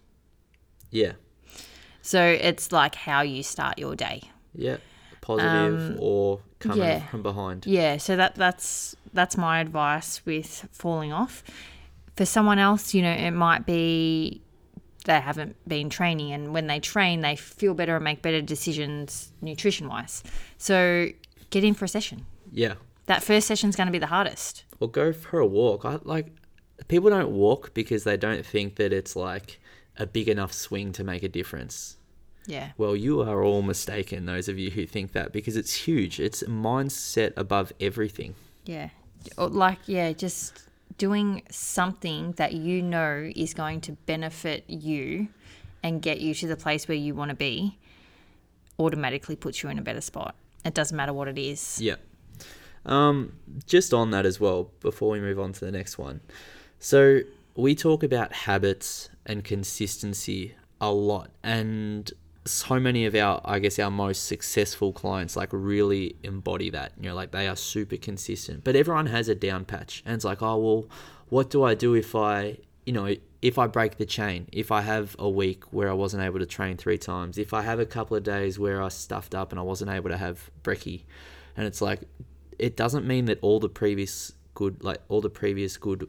Yeah. 0.91 1.13
So 2.01 2.21
it's 2.21 2.71
like 2.71 2.95
how 2.95 3.21
you 3.21 3.43
start 3.43 3.79
your 3.79 3.95
day. 3.95 4.23
Yeah, 4.53 4.77
positive 5.21 5.97
or 5.99 6.41
coming 6.59 6.81
Um, 6.81 6.87
yeah. 6.87 7.07
from 7.07 7.23
behind. 7.23 7.65
Yeah, 7.65 7.97
so 7.97 8.15
that 8.17 8.35
that's 8.35 8.95
that's 9.13 9.37
my 9.37 9.59
advice 9.61 10.25
with 10.25 10.67
falling 10.71 11.13
off. 11.13 11.43
For 12.17 12.25
someone 12.25 12.59
else, 12.59 12.93
you 12.93 13.01
know, 13.01 13.11
it 13.13 13.31
might 13.31 13.65
be 13.65 14.41
they 15.05 15.19
haven't 15.19 15.55
been 15.67 15.89
training 15.89 16.31
and 16.31 16.53
when 16.53 16.67
they 16.67 16.79
train 16.79 17.21
they 17.21 17.35
feel 17.35 17.73
better 17.73 17.95
and 17.95 18.03
make 18.03 18.21
better 18.21 18.41
decisions 18.41 19.31
nutrition 19.41 19.87
wise. 19.87 20.23
So 20.57 21.07
get 21.49 21.63
in 21.63 21.73
for 21.73 21.85
a 21.85 21.89
session. 21.89 22.25
Yeah, 22.51 22.75
That 23.05 23.23
first 23.23 23.47
session's 23.47 23.75
going 23.75 23.87
to 23.87 23.91
be 23.91 23.99
the 23.99 24.07
hardest. 24.07 24.63
Well, 24.79 24.87
go 24.87 25.11
for 25.11 25.39
a 25.39 25.45
walk. 25.45 25.85
I 25.85 25.99
like 26.03 26.27
people 26.87 27.09
don't 27.09 27.31
walk 27.31 27.73
because 27.73 28.03
they 28.03 28.17
don't 28.17 28.45
think 28.45 28.75
that 28.75 28.93
it's 28.93 29.15
like 29.15 29.59
a 29.97 30.05
big 30.05 30.29
enough 30.29 30.53
swing 30.53 30.91
to 30.93 31.03
make 31.03 31.23
a 31.23 31.29
difference. 31.29 31.97
Yeah. 32.45 32.71
Well, 32.77 32.95
you 32.95 33.21
are 33.21 33.43
all 33.43 33.61
mistaken, 33.61 34.25
those 34.25 34.49
of 34.49 34.57
you 34.57 34.71
who 34.71 34.85
think 34.85 35.13
that, 35.13 35.31
because 35.31 35.55
it's 35.55 35.73
huge. 35.73 36.19
It's 36.19 36.43
mindset 36.43 37.33
above 37.37 37.71
everything. 37.79 38.35
Yeah. 38.65 38.89
Like 39.37 39.79
yeah, 39.85 40.11
just 40.11 40.63
doing 40.97 41.43
something 41.49 42.33
that 42.33 42.53
you 42.53 42.81
know 42.81 43.31
is 43.35 43.53
going 43.53 43.81
to 43.81 43.93
benefit 43.93 44.65
you 44.67 45.29
and 45.81 46.01
get 46.01 46.19
you 46.19 46.33
to 46.33 46.47
the 46.47 46.57
place 46.57 46.87
where 46.87 46.97
you 46.97 47.15
want 47.15 47.29
to 47.29 47.35
be 47.35 47.77
automatically 48.79 49.35
puts 49.35 49.63
you 49.63 49.69
in 49.69 49.79
a 49.79 49.81
better 49.81 50.01
spot. 50.01 50.35
It 50.65 50.73
doesn't 50.73 50.95
matter 50.95 51.13
what 51.13 51.27
it 51.27 51.37
is. 51.37 51.79
Yeah. 51.81 51.95
Um, 52.85 53.33
just 53.65 53.93
on 53.93 54.11
that 54.11 54.25
as 54.25 54.39
well, 54.39 54.71
before 54.81 55.11
we 55.11 55.19
move 55.19 55.39
on 55.39 55.53
to 55.53 55.65
the 55.65 55.71
next 55.71 55.97
one. 55.97 56.21
So 56.79 57.21
we 57.55 57.75
talk 57.75 58.03
about 58.03 58.33
habits 58.33 59.09
and 59.25 59.43
consistency 59.43 60.55
a 60.81 60.91
lot, 60.91 61.29
and 61.43 62.11
so 62.45 62.77
many 62.77 63.05
of 63.05 63.15
our, 63.15 63.39
I 63.45 63.59
guess, 63.59 63.79
our 63.79 63.89
most 63.89 64.25
successful 64.25 64.91
clients 64.91 65.37
like 65.37 65.49
really 65.53 66.17
embody 66.23 66.69
that. 66.71 66.91
You 66.99 67.09
know, 67.09 67.15
like 67.15 67.31
they 67.31 67.47
are 67.47 67.55
super 67.55 67.95
consistent, 67.95 68.65
but 68.65 68.75
everyone 68.75 69.05
has 69.05 69.29
a 69.29 69.35
down 69.35 69.63
patch, 69.63 70.03
and 70.05 70.15
it's 70.15 70.25
like, 70.25 70.41
oh 70.41 70.57
well, 70.57 70.85
what 71.29 71.49
do 71.49 71.63
I 71.63 71.73
do 71.73 71.93
if 71.93 72.15
I, 72.15 72.57
you 72.85 72.91
know, 72.91 73.15
if 73.41 73.57
I 73.57 73.67
break 73.67 73.97
the 73.97 74.05
chain, 74.05 74.47
if 74.51 74.71
I 74.71 74.81
have 74.81 75.15
a 75.19 75.29
week 75.29 75.71
where 75.71 75.89
I 75.89 75.93
wasn't 75.93 76.23
able 76.23 76.39
to 76.39 76.45
train 76.45 76.75
three 76.75 76.97
times, 76.97 77.37
if 77.37 77.53
I 77.53 77.61
have 77.61 77.79
a 77.79 77.85
couple 77.85 78.17
of 78.17 78.23
days 78.23 78.59
where 78.59 78.83
I 78.83 78.89
stuffed 78.89 79.33
up 79.33 79.51
and 79.51 79.59
I 79.59 79.63
wasn't 79.63 79.91
able 79.91 80.09
to 80.09 80.17
have 80.17 80.51
brekkie, 80.63 81.03
and 81.55 81.65
it's 81.65 81.81
like, 81.81 82.01
it 82.67 82.75
doesn't 82.77 83.05
mean 83.05 83.25
that 83.25 83.37
all 83.41 83.59
the 83.59 83.69
previous 83.69 84.33
good, 84.53 84.83
like 84.83 84.99
all 85.09 85.21
the 85.21 85.29
previous 85.29 85.77
good 85.77 86.07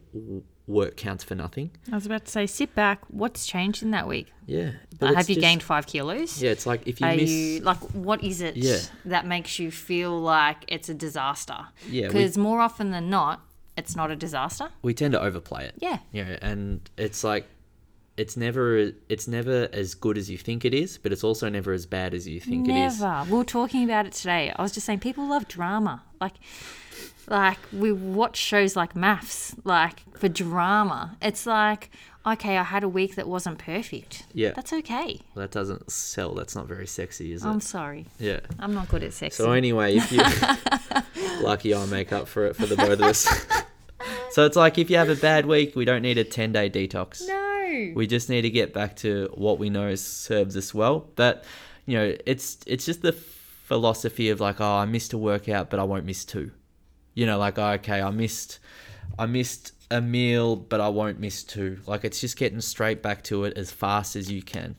work 0.67 0.97
counts 0.97 1.23
for 1.25 1.35
nothing. 1.35 1.71
I 1.93 1.95
was 1.97 2.07
about 2.07 2.25
to 2.27 2.31
say, 2.31 2.47
sit 2.47 2.75
back. 2.75 3.01
What's 3.09 3.47
changed 3.47 3.83
in 3.83 3.91
that 3.91 4.07
week? 4.09 4.29
Yeah, 4.47 4.71
Have 5.01 5.29
you 5.29 5.35
just- 5.37 5.41
gained 5.41 5.63
five 5.63 5.87
kilos? 5.87 6.41
Yeah, 6.43 6.53
it's 6.53 6.67
like 6.67 6.83
if 6.87 7.01
you 7.01 7.07
Are 7.07 7.17
miss. 7.17 7.31
you 7.31 7.61
like 7.61 7.79
what 8.09 8.23
is 8.23 8.41
it 8.41 8.57
Yeah. 8.57 8.79
that 9.07 9.27
makes 9.27 9.59
you 9.59 9.71
feel 9.71 10.19
like 10.21 10.65
it's 10.69 10.89
a 10.89 10.95
disaster? 10.95 11.61
Yeah, 11.91 12.07
Because 12.09 12.39
more 12.39 12.61
often 12.61 12.91
than 12.93 13.11
not, 13.11 13.41
it's 13.77 13.97
not 13.97 14.11
a 14.11 14.17
disaster. 14.17 14.69
we 14.83 14.95
tend 14.95 15.13
to 15.13 15.21
overplay 15.21 15.65
it. 15.67 15.75
Yeah. 15.79 15.99
Yeah, 16.13 16.39
and 16.41 16.89
it's 16.97 17.25
like 17.25 17.47
it's 18.17 18.37
never 18.37 18.93
it's 19.09 19.27
never 19.27 19.69
as 19.73 19.95
good 19.95 20.17
as 20.17 20.31
you 20.31 20.39
think 20.39 20.65
it 20.65 20.73
is, 20.75 20.99
but 20.99 21.13
it's 21.13 21.25
also 21.25 21.49
never 21.49 21.73
as 21.73 21.87
bad 21.87 22.15
as 22.15 22.29
you 22.29 22.41
think 22.41 22.69
it 22.69 22.77
is. 22.77 23.01
Never. 23.01 23.31
We 23.31 23.39
were 23.39 23.45
talking 23.45 23.85
about 23.85 24.07
it 24.07 24.13
today. 24.13 24.53
I 24.55 24.63
was 24.63 24.73
just 24.73 24.87
saying 24.87 25.01
people 25.01 25.27
love 25.29 25.49
drama. 25.49 26.03
Like 26.21 26.35
like 27.27 27.59
we 27.73 27.91
watch 27.93 28.37
shows 28.37 28.77
like 28.77 28.95
MAFS, 28.95 29.59
like 29.65 30.01
for 30.19 30.29
drama. 30.29 31.17
It's 31.23 31.47
like, 31.47 31.91
okay, 32.27 32.57
I 32.57 32.63
had 32.63 32.85
a 32.85 32.89
week 32.89 33.17
that 33.17 33.27
wasn't 33.27 33.59
perfect. 33.59 34.27
Yeah. 34.33 34.53
That's 34.55 34.73
okay. 34.73 35.21
That 35.35 35.51
doesn't 35.51 35.91
sell. 35.91 36.35
That's 36.35 36.55
not 36.55 36.67
very 36.67 36.87
sexy, 36.87 37.33
is 37.33 37.45
it? 37.45 37.49
I'm 37.49 37.61
sorry. 37.61 38.07
yeah. 38.19 38.41
I'm 38.59 38.75
not 38.75 38.89
good 38.89 39.03
at 39.03 39.13
sex. 39.13 39.37
So 39.37 39.53
anyway, 39.53 39.97
if 39.97 40.13
you 40.13 40.23
lucky 41.43 41.75
I 41.75 41.85
make 41.87 42.13
up 42.13 42.29
for 42.29 42.47
it 42.47 42.57
for 42.57 42.67
the 42.67 42.77
both 42.77 42.93
of 42.93 43.03
us. 43.03 43.47
so 44.31 44.45
it's 44.45 44.57
like 44.57 44.79
if 44.79 44.91
you 44.91 44.97
have 44.99 45.09
a 45.09 45.17
bad 45.17 45.47
week, 45.47 45.75
we 45.75 45.85
don't 45.85 46.03
need 46.03 46.19
a 46.19 46.25
ten 46.25 46.53
day 46.53 46.71
detox. 46.71 47.27
no. 47.27 47.54
We 47.95 48.07
just 48.07 48.29
need 48.29 48.43
to 48.43 48.51
get 48.51 48.73
back 48.73 48.97
to 48.97 49.31
what 49.35 49.59
we 49.59 49.71
know 49.71 49.95
serves 49.95 50.57
us 50.57 50.73
well. 50.75 51.09
But 51.17 51.45
you 51.87 51.97
know, 51.97 52.17
it's 52.27 52.59
it's 52.67 52.85
just 52.85 53.03
the 53.03 53.13
philosophy 53.13 54.31
of 54.31 54.41
like, 54.41 54.61
oh, 54.61 54.77
I 54.77 54.85
missed 54.85 55.13
a 55.13 55.19
workout, 55.19 55.71
but 55.71 55.81
I 55.81 55.85
won't 55.85 56.05
miss 56.05 56.25
two. 56.25 56.51
You 57.15 57.27
know, 57.27 57.39
like 57.39 57.59
oh, 57.59 57.73
okay, 57.73 58.01
I 58.01 58.11
missed 58.11 58.59
I 59.19 59.27
missed 59.27 59.73
a 59.91 60.01
meal, 60.01 60.57
but 60.57 60.81
I 60.81 60.89
won't 60.89 61.21
miss 61.21 61.45
two. 61.45 61.79
Like 61.87 62.05
it's 62.05 62.21
just 62.21 62.37
getting 62.37 62.61
straight 62.61 63.03
back 63.03 63.23
to 63.25 63.45
it 63.45 63.57
as 63.57 63.71
fast 63.71 64.17
as 64.17 64.31
you 64.31 64.43
can. 64.43 64.77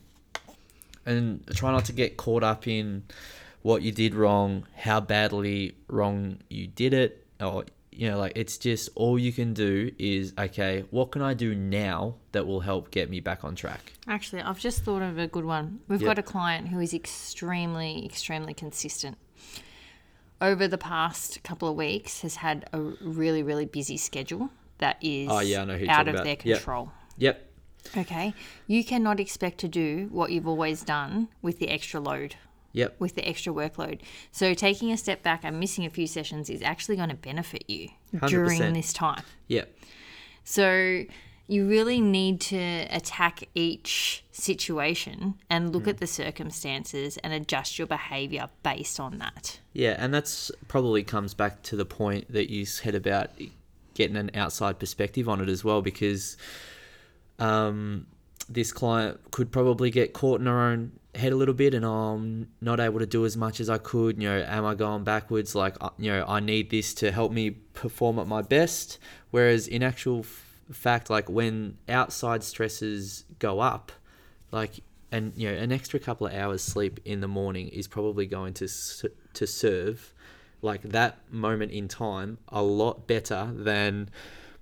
And 1.04 1.46
try 1.54 1.70
not 1.70 1.84
to 1.86 1.92
get 1.92 2.16
caught 2.16 2.42
up 2.42 2.66
in 2.66 3.04
what 3.62 3.82
you 3.82 3.92
did 3.92 4.14
wrong, 4.14 4.66
how 4.74 5.00
badly 5.00 5.76
wrong 5.88 6.38
you 6.48 6.66
did 6.66 6.92
it, 6.92 7.26
or 7.40 7.64
you 7.96 8.10
know, 8.10 8.18
like 8.18 8.32
it's 8.36 8.58
just 8.58 8.90
all 8.94 9.18
you 9.18 9.32
can 9.32 9.54
do 9.54 9.90
is 9.98 10.32
okay, 10.38 10.84
what 10.90 11.10
can 11.12 11.22
I 11.22 11.34
do 11.34 11.54
now 11.54 12.16
that 12.32 12.46
will 12.46 12.60
help 12.60 12.90
get 12.90 13.08
me 13.10 13.20
back 13.20 13.44
on 13.44 13.54
track? 13.54 13.92
Actually, 14.06 14.42
I've 14.42 14.58
just 14.58 14.84
thought 14.84 15.02
of 15.02 15.18
a 15.18 15.26
good 15.26 15.44
one. 15.44 15.80
We've 15.88 16.00
Yep. 16.00 16.06
got 16.06 16.18
a 16.18 16.22
client 16.22 16.68
who 16.68 16.80
is 16.80 16.92
extremely, 16.94 18.04
extremely 18.04 18.54
consistent. 18.54 19.16
Over 20.40 20.68
the 20.68 20.76
past 20.78 21.42
couple 21.42 21.68
of 21.68 21.76
weeks, 21.76 22.20
has 22.20 22.36
had 22.36 22.68
a 22.72 22.80
really, 23.00 23.42
really 23.42 23.64
busy 23.64 23.96
schedule 23.96 24.50
that 24.78 24.98
is 25.00 25.28
Oh, 25.30 25.40
yeah, 25.40 25.62
I 25.62 25.64
know 25.64 25.78
out 25.88 26.08
of 26.08 26.14
about. 26.14 26.24
their 26.24 26.36
Yep. 26.44 26.58
control. 26.58 26.92
Yep. 27.16 27.42
Okay, 27.96 28.34
you 28.66 28.84
cannot 28.84 29.18
expect 29.20 29.58
to 29.58 29.68
do 29.68 30.08
what 30.10 30.30
you've 30.32 30.46
always 30.46 30.82
done 30.82 31.28
with 31.40 31.58
the 31.58 31.68
extra 31.70 32.00
load, 32.00 32.34
Yep. 32.76 32.96
with 32.98 33.14
the 33.14 33.26
extra 33.26 33.52
workload. 33.52 34.00
So 34.32 34.52
taking 34.52 34.92
a 34.92 34.96
step 34.96 35.22
back 35.22 35.40
and 35.44 35.58
missing 35.58 35.86
a 35.86 35.90
few 35.90 36.06
sessions 36.06 36.50
is 36.50 36.60
actually 36.62 36.96
going 36.96 37.08
to 37.08 37.16
benefit 37.16 37.64
you 37.68 37.88
during 38.26 38.60
100%. 38.60 38.74
this 38.74 38.92
time. 38.92 39.22
Yep. 39.48 39.74
So 40.44 41.06
you 41.48 41.66
really 41.66 42.00
need 42.00 42.40
to 42.40 42.86
attack 42.90 43.44
each 43.54 44.24
situation 44.32 45.34
and 45.48 45.72
look 45.72 45.86
at 45.86 45.98
the 45.98 46.06
circumstances 46.06 47.18
and 47.18 47.32
adjust 47.32 47.78
your 47.78 47.86
behavior 47.86 48.48
based 48.62 48.98
on 48.98 49.18
that. 49.18 49.60
Yeah, 49.72 49.94
and 49.98 50.12
that's 50.12 50.50
probably 50.66 51.04
comes 51.04 51.34
back 51.34 51.62
to 51.64 51.76
the 51.76 51.84
point 51.84 52.32
that 52.32 52.50
you 52.50 52.66
said 52.66 52.94
about 52.94 53.30
getting 53.94 54.16
an 54.16 54.30
outside 54.34 54.78
perspective 54.78 55.28
on 55.28 55.40
it 55.40 55.48
as 55.48 55.62
well, 55.62 55.82
because 55.82 56.36
um, 57.38 58.06
this 58.48 58.72
client 58.72 59.20
could 59.30 59.52
probably 59.52 59.90
get 59.90 60.12
caught 60.12 60.40
in 60.40 60.46
her 60.46 60.60
own 60.60 60.92
head 61.16 61.32
a 61.32 61.36
little 61.36 61.54
bit, 61.54 61.74
and 61.74 61.84
I'm 61.84 62.48
not 62.60 62.80
able 62.80 62.98
to 62.98 63.06
do 63.06 63.24
as 63.24 63.36
much 63.36 63.60
as 63.60 63.68
I 63.68 63.78
could. 63.78 64.22
You 64.22 64.28
know, 64.28 64.44
am 64.46 64.64
I 64.64 64.74
going 64.74 65.04
backwards? 65.04 65.54
Like, 65.54 65.76
uh, 65.80 65.90
you 65.98 66.10
know, 66.10 66.24
I 66.26 66.40
need 66.40 66.70
this 66.70 66.94
to 66.94 67.10
help 67.10 67.32
me 67.32 67.50
perform 67.50 68.18
at 68.18 68.26
my 68.26 68.42
best. 68.42 68.98
Whereas 69.30 69.66
in 69.68 69.82
actual 69.82 70.20
f- 70.20 70.60
fact, 70.72 71.10
like 71.10 71.28
when 71.28 71.78
outside 71.88 72.42
stresses 72.42 73.24
go 73.38 73.60
up, 73.60 73.92
like 74.52 74.80
and 75.12 75.32
you 75.36 75.50
know 75.50 75.56
an 75.56 75.72
extra 75.72 76.00
couple 76.00 76.26
of 76.26 76.34
hours 76.34 76.62
sleep 76.62 77.00
in 77.04 77.20
the 77.20 77.28
morning 77.28 77.68
is 77.68 77.86
probably 77.86 78.26
going 78.26 78.52
to 78.54 78.68
to 79.34 79.46
serve 79.46 80.12
like 80.62 80.82
that 80.82 81.18
moment 81.30 81.70
in 81.70 81.86
time 81.86 82.38
a 82.48 82.62
lot 82.62 83.06
better 83.06 83.50
than 83.54 84.08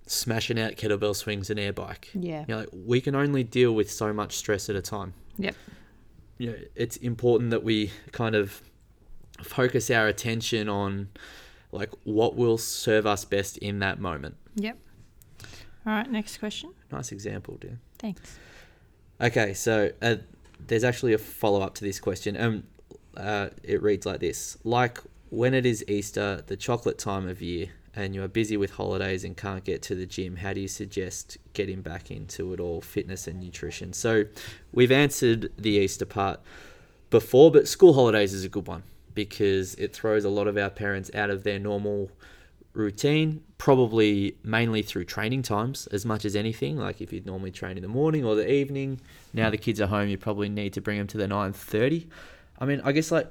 smashing 0.06 0.58
out 0.60 0.72
kettlebell 0.72 1.16
swings 1.16 1.50
and 1.50 1.58
air 1.58 1.72
bike. 1.72 2.10
Yeah. 2.14 2.40
You 2.40 2.46
know, 2.48 2.58
like 2.58 2.68
we 2.72 3.00
can 3.00 3.14
only 3.14 3.42
deal 3.42 3.72
with 3.72 3.90
so 3.90 4.12
much 4.12 4.36
stress 4.36 4.68
at 4.68 4.76
a 4.76 4.82
time. 4.82 5.14
Yep. 5.38 5.54
You 6.44 6.50
know, 6.50 6.58
it's 6.74 6.98
important 6.98 7.52
that 7.52 7.64
we 7.64 7.90
kind 8.12 8.34
of 8.34 8.60
focus 9.42 9.90
our 9.90 10.08
attention 10.08 10.68
on 10.68 11.08
like 11.72 11.88
what 12.04 12.36
will 12.36 12.58
serve 12.58 13.06
us 13.06 13.24
best 13.24 13.56
in 13.58 13.78
that 13.78 13.98
moment. 13.98 14.36
Yep. 14.56 14.76
All 15.86 15.92
right, 15.94 16.10
next 16.10 16.36
question. 16.36 16.74
Nice 16.92 17.12
example, 17.12 17.56
dude. 17.56 17.78
Thanks. 17.98 18.38
Okay, 19.22 19.54
so 19.54 19.90
uh, 20.02 20.16
there's 20.66 20.84
actually 20.84 21.14
a 21.14 21.18
follow 21.18 21.62
up 21.62 21.74
to 21.76 21.84
this 21.84 21.98
question. 21.98 22.38
Um, 22.38 22.64
uh, 23.16 23.48
it 23.62 23.82
reads 23.82 24.04
like 24.04 24.20
this: 24.20 24.58
Like 24.64 24.98
when 25.30 25.54
it 25.54 25.64
is 25.64 25.82
Easter, 25.88 26.44
the 26.46 26.58
chocolate 26.58 26.98
time 26.98 27.26
of 27.26 27.40
year, 27.40 27.68
and 27.96 28.14
you 28.14 28.22
are 28.22 28.28
busy 28.28 28.56
with 28.56 28.72
holidays 28.72 29.24
and 29.24 29.36
can't 29.36 29.64
get 29.64 29.82
to 29.82 29.94
the 29.94 30.06
gym, 30.06 30.36
how 30.36 30.52
do 30.52 30.60
you 30.60 30.68
suggest 30.68 31.38
getting 31.52 31.80
back 31.80 32.10
into 32.10 32.52
it 32.52 32.60
all, 32.60 32.80
fitness 32.80 33.26
and 33.26 33.40
nutrition? 33.40 33.92
So, 33.92 34.24
we've 34.72 34.92
answered 34.92 35.52
the 35.56 35.70
Easter 35.70 36.06
part 36.06 36.40
before, 37.10 37.50
but 37.50 37.68
school 37.68 37.94
holidays 37.94 38.32
is 38.32 38.44
a 38.44 38.48
good 38.48 38.66
one 38.66 38.82
because 39.14 39.74
it 39.76 39.94
throws 39.94 40.24
a 40.24 40.28
lot 40.28 40.48
of 40.48 40.56
our 40.56 40.70
parents 40.70 41.10
out 41.14 41.30
of 41.30 41.44
their 41.44 41.58
normal 41.58 42.10
routine, 42.72 43.42
probably 43.56 44.36
mainly 44.42 44.82
through 44.82 45.04
training 45.04 45.42
times 45.42 45.86
as 45.88 46.04
much 46.04 46.24
as 46.24 46.36
anything. 46.36 46.76
Like 46.76 47.00
if 47.00 47.12
you'd 47.12 47.24
normally 47.24 47.52
train 47.52 47.76
in 47.76 47.82
the 47.82 47.88
morning 47.88 48.24
or 48.24 48.34
the 48.34 48.50
evening, 48.50 49.00
now 49.32 49.48
the 49.48 49.56
kids 49.56 49.80
are 49.80 49.86
home, 49.86 50.08
you 50.08 50.18
probably 50.18 50.48
need 50.48 50.72
to 50.74 50.80
bring 50.80 50.98
them 50.98 51.06
to 51.08 51.16
the 51.16 51.26
9.30. 51.26 52.08
I 52.58 52.66
mean, 52.66 52.80
I 52.84 52.92
guess 52.92 53.10
like 53.10 53.30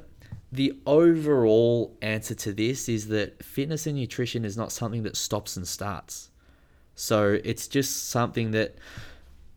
the 0.54 0.78
overall 0.86 1.98
answer 2.04 2.36
to 2.36 2.54
this 2.54 2.88
is 2.88 3.08
that 3.08 3.44
fitness 3.44 3.88
and 3.88 3.96
nutrition 3.96 4.46
is 4.46 4.56
not 4.56 4.72
something 4.72 5.02
that 5.02 5.18
stops 5.18 5.58
and 5.58 5.68
starts. 5.68 6.30
So 6.94 7.40
it's 7.44 7.68
just 7.68 8.10
something 8.10 8.52
that 8.52 8.76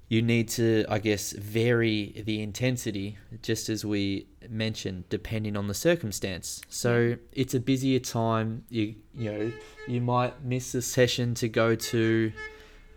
you 0.09 0.23
need 0.23 0.49
to, 0.51 0.87
I 0.89 0.99
guess, 0.99 1.33
vary 1.33 2.23
the 2.25 2.41
intensity, 2.43 3.19
just 3.43 3.69
as 3.69 3.85
we 3.85 4.27
mentioned, 4.49 5.07
depending 5.11 5.55
on 5.55 5.69
the 5.69 5.75
circumstance. 5.75 6.63
So 6.71 7.17
it's 7.33 7.53
a 7.53 7.61
busier 7.61 7.99
time. 7.99 8.65
You 8.71 8.95
you 9.15 9.33
know 9.33 9.53
you 9.87 10.01
might 10.01 10.43
miss 10.43 10.75
a 10.75 10.81
session 10.81 11.35
to 11.35 11.49
go 11.49 11.75
to. 11.75 12.33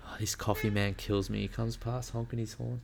Oh, 0.07 0.15
this 0.21 0.35
coffee 0.35 0.69
man 0.69 0.93
kills 0.93 1.29
me. 1.29 1.41
He 1.41 1.47
comes 1.49 1.75
past 1.75 2.11
honking 2.11 2.39
his 2.39 2.53
horn. 2.53 2.79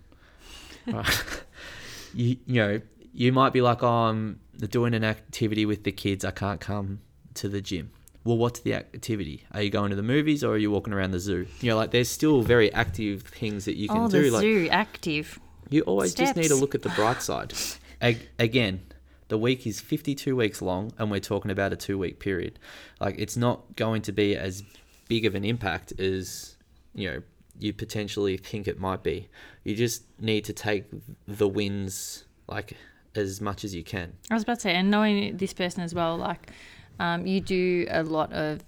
right. 0.88 1.44
you 2.14 2.36
you 2.46 2.62
know 2.62 2.82
you 3.16 3.32
might 3.32 3.54
be 3.54 3.62
like, 3.62 3.82
oh, 3.82 3.88
I'm 3.88 4.42
doing 4.58 4.94
an 4.94 5.04
activity 5.04 5.66
with 5.66 5.84
the 5.84 5.92
kids. 5.92 6.26
I 6.26 6.32
can't 6.32 6.60
come 6.60 7.02
to 7.36 7.50
the 7.50 7.62
gym 7.62 7.92
well, 8.26 8.38
what's 8.38 8.60
the 8.62 8.74
activity? 8.74 9.46
Are 9.52 9.62
you 9.62 9.70
going 9.70 9.92
to 9.92 9.96
the 9.96 10.04
movies 10.04 10.44
or 10.44 10.56
are 10.56 10.58
you 10.58 10.72
walking 10.72 10.94
around 10.94 11.12
the 11.12 11.20
zoo? 11.20 11.46
You 11.62 11.70
know, 11.70 11.78
like 11.78 11.92
there's 11.92 12.10
still 12.10 12.42
very 12.42 12.74
active 12.74 13.22
things 13.22 13.66
that 13.66 13.76
you 13.76 13.88
can 13.88 13.98
oh, 13.98 14.10
do. 14.10 14.24
the 14.24 14.32
like 14.32 14.42
zoo, 14.42 14.68
active. 14.72 15.40
you 15.70 15.84
always 15.84 16.16
just 16.16 16.36
need 16.36 16.48
to 16.48 16.56
look 16.56 16.74
at 16.74 16.82
the 16.82 16.90
bright 16.90 17.22
side. 17.22 17.54
Ag- 18.02 18.28
again, 18.40 18.82
the 19.28 19.38
week 19.38 19.68
is 19.68 19.80
52 19.80 20.36
weeks 20.36 20.62
long, 20.62 20.92
and 20.98 21.12
we're 21.12 21.20
talking 21.20 21.52
about 21.52 21.72
a 21.72 21.76
two 21.76 22.00
week 22.00 22.20
period. 22.20 22.58
Like 23.00 23.16
it's 23.20 23.38
not 23.38 23.76
going 23.76 24.02
to 24.02 24.12
be 24.12 24.36
as 24.36 24.64
big 25.08 25.26
of 25.26 25.36
an 25.36 25.46
impact 25.46 25.98
as 26.00 26.56
you 26.96 27.12
know 27.12 27.22
you 27.60 27.74
potentially 27.74 28.38
think 28.38 28.68
it 28.68 28.80
might 28.80 29.04
be. 29.04 29.30
You 29.64 29.76
just 29.76 30.04
need 30.20 30.46
to 30.46 30.54
take 30.54 30.86
the 31.28 31.48
wins 31.48 32.26
like 32.48 32.76
as 33.18 33.42
much 33.42 33.64
as 33.64 33.74
you 33.76 33.84
can. 33.84 34.14
I 34.30 34.34
was 34.34 34.44
about 34.44 34.56
to 34.56 34.62
say, 34.62 34.74
and 34.74 34.90
knowing 34.92 35.38
this 35.38 35.54
person 35.54 35.82
as 35.84 35.94
well, 35.96 36.18
like 36.18 36.52
um, 37.00 37.26
you 37.28 37.42
do 37.42 37.88
a 37.90 38.04
lot 38.04 38.32
of 38.34 38.64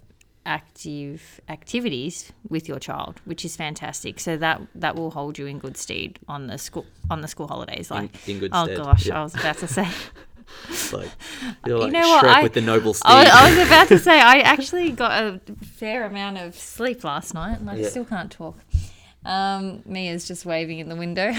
active 0.45 1.41
activities 1.49 2.31
with 2.49 2.67
your 2.69 2.79
child, 2.79 3.19
which 3.25 3.43
is 3.43 3.55
fantastic. 3.55 4.19
So 4.19 4.37
that 4.37 4.61
that 4.75 4.95
will 4.95 5.11
hold 5.11 5.37
you 5.37 5.45
in 5.45 5.59
good 5.59 5.75
stead 5.77 6.19
on 6.27 6.47
the 6.47 6.57
school 6.57 6.85
on 7.09 7.21
the 7.21 7.27
school 7.27 7.47
holidays. 7.47 7.91
Like, 7.91 8.27
in 8.27 8.39
good 8.39 8.51
oh 8.53 8.63
stead, 8.65 8.77
gosh, 8.77 9.05
yeah. 9.07 9.19
I 9.19 9.23
was 9.23 9.35
about 9.35 9.57
to 9.59 9.67
say. 9.67 9.87
Like 10.93 11.09
you're 11.65 11.77
like 11.77 11.91
know 11.91 12.07
what, 12.07 12.23
I- 12.25 12.41
with 12.43 12.53
the 12.53 12.61
noble 12.61 12.93
steed. 12.93 13.09
I 13.11 13.23
was, 13.23 13.31
I 13.33 13.49
was 13.59 13.67
about 13.67 13.87
to 13.89 13.99
say 13.99 14.17
I 14.21 14.39
actually 14.53 14.91
got 14.91 15.21
a 15.21 15.41
fair 15.75 16.05
amount 16.05 16.37
of 16.37 16.55
sleep 16.55 17.03
last 17.03 17.33
night, 17.33 17.59
and 17.59 17.69
I 17.69 17.75
Yeah. 17.75 17.89
still 17.89 18.05
can't 18.05 18.31
talk. 18.31 18.57
Um, 19.25 19.83
Mia's 19.85 20.25
just 20.25 20.45
waving 20.45 20.79
in 20.79 20.87
the 20.87 20.95
window. 20.95 21.33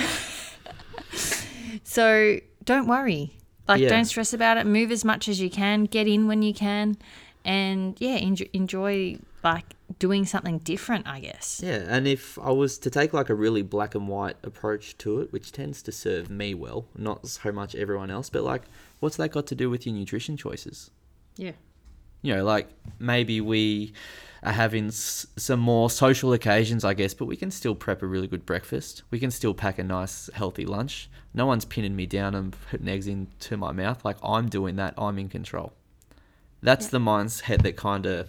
so 1.84 2.38
don't 2.68 2.86
worry. 2.86 3.32
Like, 3.66 3.80
Yeah. 3.80 3.88
don't 3.88 4.04
stress 4.04 4.32
about 4.32 4.56
it. 4.58 4.66
Move 4.66 4.90
as 4.92 5.04
much 5.04 5.26
as 5.28 5.40
you 5.40 5.50
can. 5.50 5.84
Get 5.84 6.06
in 6.06 6.26
when 6.26 6.42
you 6.42 6.52
can, 6.54 6.96
and 7.44 7.96
yeah, 7.98 8.16
enjoy, 8.16 8.48
enjoy 8.52 9.18
like 9.42 9.74
doing 9.98 10.26
something 10.26 10.58
different. 10.58 11.06
I 11.06 11.20
guess. 11.20 11.60
Yeah, 11.64 11.84
and 11.88 12.06
if 12.06 12.38
I 12.38 12.50
was 12.50 12.78
to 12.78 12.90
take 12.90 13.12
like 13.14 13.30
a 13.30 13.34
really 13.34 13.62
black 13.62 13.94
and 13.94 14.06
white 14.06 14.36
approach 14.42 14.96
to 14.98 15.20
it, 15.20 15.32
which 15.32 15.50
tends 15.52 15.82
to 15.82 15.92
serve 15.92 16.28
me 16.30 16.54
well, 16.54 16.86
not 16.96 17.26
so 17.26 17.50
much 17.52 17.74
everyone 17.74 18.10
else, 18.10 18.28
but 18.30 18.42
like, 18.42 18.62
what's 19.00 19.16
that 19.16 19.32
got 19.32 19.46
to 19.48 19.54
do 19.54 19.70
with 19.70 19.86
your 19.86 19.94
nutrition 19.94 20.36
choices? 20.36 20.90
Yeah. 21.36 21.52
You 22.22 22.34
know, 22.36 22.44
like 22.44 22.68
maybe 22.98 23.40
we 23.40 23.92
are 24.42 24.52
having 24.52 24.86
s- 24.88 25.26
some 25.36 25.60
more 25.60 25.90
social 25.90 26.32
occasions, 26.32 26.84
I 26.84 26.94
guess, 26.94 27.14
but 27.14 27.26
we 27.26 27.36
can 27.36 27.50
still 27.50 27.74
prep 27.74 28.02
a 28.02 28.06
really 28.06 28.26
good 28.28 28.46
breakfast. 28.46 29.02
We 29.10 29.18
can 29.18 29.30
still 29.30 29.54
pack 29.54 29.78
a 29.78 29.84
nice, 29.84 30.30
healthy 30.34 30.64
lunch. 30.64 31.10
No 31.34 31.46
one's 31.46 31.64
pinning 31.64 31.96
me 31.96 32.06
down 32.06 32.34
and 32.34 32.54
putting 32.70 32.88
eggs 32.88 33.06
into 33.06 33.56
my 33.56 33.72
mouth. 33.72 34.04
Like, 34.04 34.16
I'm 34.22 34.48
doing 34.48 34.76
that, 34.76 34.94
I'm 34.96 35.18
in 35.18 35.28
control. 35.28 35.72
That's 36.62 36.86
Yeah. 36.86 36.90
the 36.92 36.98
mindset 37.00 37.62
that 37.62 37.76
kind 37.76 38.06
of 38.06 38.28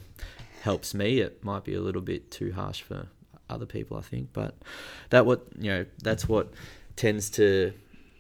helps 0.62 0.93
me. 0.93 1.19
It 1.19 1.43
might 1.43 1.63
be 1.63 1.74
a 1.74 1.82
little 1.82 2.02
bit 2.02 2.30
too 2.32 2.52
harsh 2.54 2.82
for 2.82 3.08
other 3.50 3.65
people, 3.65 3.98
I 3.98 4.02
think, 4.02 4.30
but 4.34 4.56
that 5.10 5.26
what 5.26 5.48
you 5.58 5.72
know, 5.72 5.86
that's 6.04 6.28
what 6.30 6.54
tends 6.95 7.30
to 7.32 7.74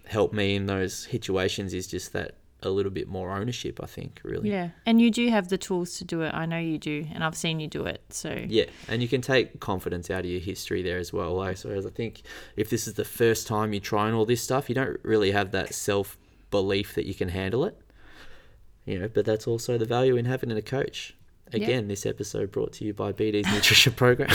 help 0.05 0.33
me 0.33 0.55
in 0.55 0.65
those 0.65 1.07
situations 1.11 1.73
is 1.73 1.85
just 1.85 2.13
that 2.13 2.35
a 2.63 2.69
little 2.69 2.91
bit 2.91 3.07
more 3.07 3.31
ownership. 3.31 3.79
I 3.81 3.85
think, 3.85 4.21
really. 4.23 4.49
Yeah, 4.49 4.69
and 4.85 5.01
you 5.01 5.11
do 5.11 5.27
have 5.29 5.49
the 5.49 5.57
tools 5.57 5.97
to 5.97 6.05
do 6.05 6.21
it. 6.21 6.33
I 6.33 6.45
know 6.45 6.57
you 6.57 6.77
do, 6.77 7.05
and 7.13 7.23
I've 7.23 7.35
seen 7.37 7.59
you 7.59 7.67
do 7.67 7.85
it. 7.85 8.01
So 8.09 8.45
Yeah, 8.47 8.65
and 8.87 9.01
you 9.01 9.07
can 9.07 9.21
take 9.21 9.59
confidence 9.59 10.09
out 10.09 10.21
of 10.21 10.25
your 10.25 10.39
history 10.41 10.81
there 10.81 10.97
as 10.97 11.13
well. 11.13 11.35
Like, 11.35 11.57
so 11.57 11.69
as 11.69 11.85
I 11.85 11.89
think 11.89 12.21
if 12.55 12.69
this 12.69 12.87
is 12.87 12.95
the 12.95 13.05
first 13.05 13.47
time 13.47 13.73
you're 13.73 13.81
trying 13.81 14.13
all 14.13 14.25
this 14.25 14.41
stuff, 14.41 14.69
you 14.69 14.75
don't 14.75 14.99
really 15.03 15.31
have 15.31 15.51
that 15.51 15.73
self 15.73 16.17
belief 16.51 16.95
that 16.95 17.05
you 17.05 17.13
can 17.13 17.29
handle 17.29 17.65
it. 17.65 17.79
You 18.85 18.99
know, 18.99 19.07
but 19.07 19.25
that's 19.25 19.47
also 19.47 19.77
the 19.77 19.85
value 19.85 20.15
in 20.15 20.25
having 20.25 20.51
a 20.51 20.61
coach. 20.61 21.15
Again, 21.51 21.87
this 21.87 22.05
episode 22.05 22.51
brought 22.51 22.73
to 22.73 22.85
you 22.85 22.93
by 22.93 23.11
BD's 23.11 23.51
Nutrition 23.53 23.93
Program. 23.93 24.29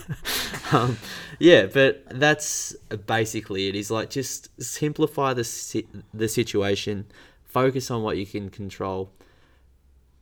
um, 0.72 0.96
yeah, 1.38 1.66
but 1.66 2.02
that's 2.10 2.74
basically 3.06 3.68
it. 3.68 3.76
Is 3.76 3.90
like 3.90 4.10
just 4.10 4.48
simplify 4.62 5.34
the 5.34 5.44
si- 5.44 5.86
the 6.14 6.28
situation, 6.28 7.06
focus 7.50 7.90
on 7.90 8.02
what 8.02 8.16
you 8.16 8.24
can 8.24 8.48
control, 8.48 9.10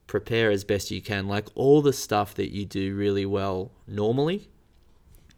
prepare 0.07 0.51
as 0.51 0.65
best 0.65 0.91
you 0.91 1.03
can. 1.03 1.29
Like 1.29 1.47
all 1.55 1.83
the 1.83 1.93
stuff 1.93 2.35
that 2.35 2.53
you 2.53 2.65
do 2.65 2.97
really 2.97 3.27
well 3.27 3.71
normally, 3.87 4.49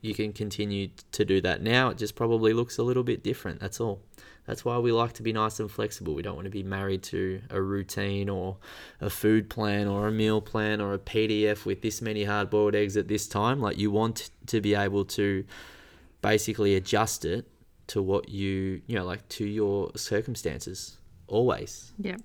you 0.00 0.14
can 0.14 0.33
continue 0.33 0.90
to 1.12 1.24
do 1.24 1.40
that 1.40 1.62
now. 1.62 1.90
It 1.90 1.98
just 1.98 2.14
probably 2.14 2.53
looks 2.53 2.79
a 2.79 2.83
little 2.83 3.03
bit 3.03 3.22
different. 3.22 3.61
That's 3.61 3.81
all. 3.81 4.00
That's 4.46 4.64
why 4.64 4.79
we 4.79 4.90
like 4.90 5.12
to 5.14 5.22
be 5.22 5.33
nice 5.33 5.61
and 5.61 5.70
flexible. 5.70 6.14
We 6.14 6.22
don't 6.22 6.35
want 6.35 6.46
to 6.46 6.50
be 6.50 6.62
married 6.62 7.03
to 7.05 7.42
a 7.50 7.61
routine 7.61 8.29
or 8.29 8.57
a 9.00 9.11
food 9.11 9.50
plan 9.50 9.87
or 9.87 10.09
a 10.09 10.12
meal 10.12 10.40
plan 10.40 10.81
or 10.81 10.94
a 10.94 10.98
PDF 10.98 11.64
with 11.64 11.83
this 11.83 12.00
many 12.00 12.24
hard 12.24 12.50
boiled 12.50 12.74
eggs 12.74 12.96
at 12.96 13.09
this 13.09 13.26
time. 13.29 13.61
Like 13.61 13.79
you 13.79 13.90
want 13.90 14.31
to 14.46 14.61
be 14.61 14.74
able 14.74 15.05
to 15.07 15.44
basically 16.22 16.74
adjust 16.74 17.24
it 17.24 17.46
to 17.88 18.00
what 18.00 18.29
you, 18.29 18.81
you 18.87 18.96
know, 18.96 19.05
like 19.05 19.29
to 19.29 19.44
your 19.44 19.90
circumstances 19.96 20.96
always. 21.31 21.93
yeah. 21.99 22.16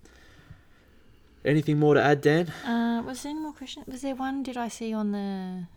Anything 1.44 1.78
more 1.80 1.94
to 1.94 2.02
add, 2.02 2.22
Dan? 2.22 2.48
Uh, 2.66 3.04
was 3.06 3.22
there 3.22 3.30
any 3.30 3.40
more 3.40 3.54
questions? 3.54 3.86
Was 3.88 4.02
there 4.02 4.16
one? 4.16 4.42
Did 4.42 4.58
I 4.58 4.68
see 4.68 4.94
on 4.94 5.12
the 5.12 5.68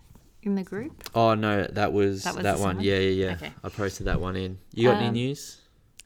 in 0.42 0.54
the 0.54 0.62
group? 0.62 1.04
Oh 1.14 1.34
no, 1.34 1.66
that 1.66 1.92
was 1.92 2.24
That 2.24 2.36
that, 2.36 2.52
was 2.52 2.60
the 2.60 2.66
one. 2.66 2.76
summer? 2.76 2.82
Yeah, 2.88 2.98
yeah, 2.98 3.26
yeah. 3.26 3.32
Okay. 3.34 3.52
I 3.62 3.68
posted 3.68 4.06
that 4.06 4.18
one 4.20 4.34
in. 4.36 4.58
You 4.72 4.88
got 4.88 4.96
any 4.96 5.08
Um, 5.08 5.12
news? 5.14 5.60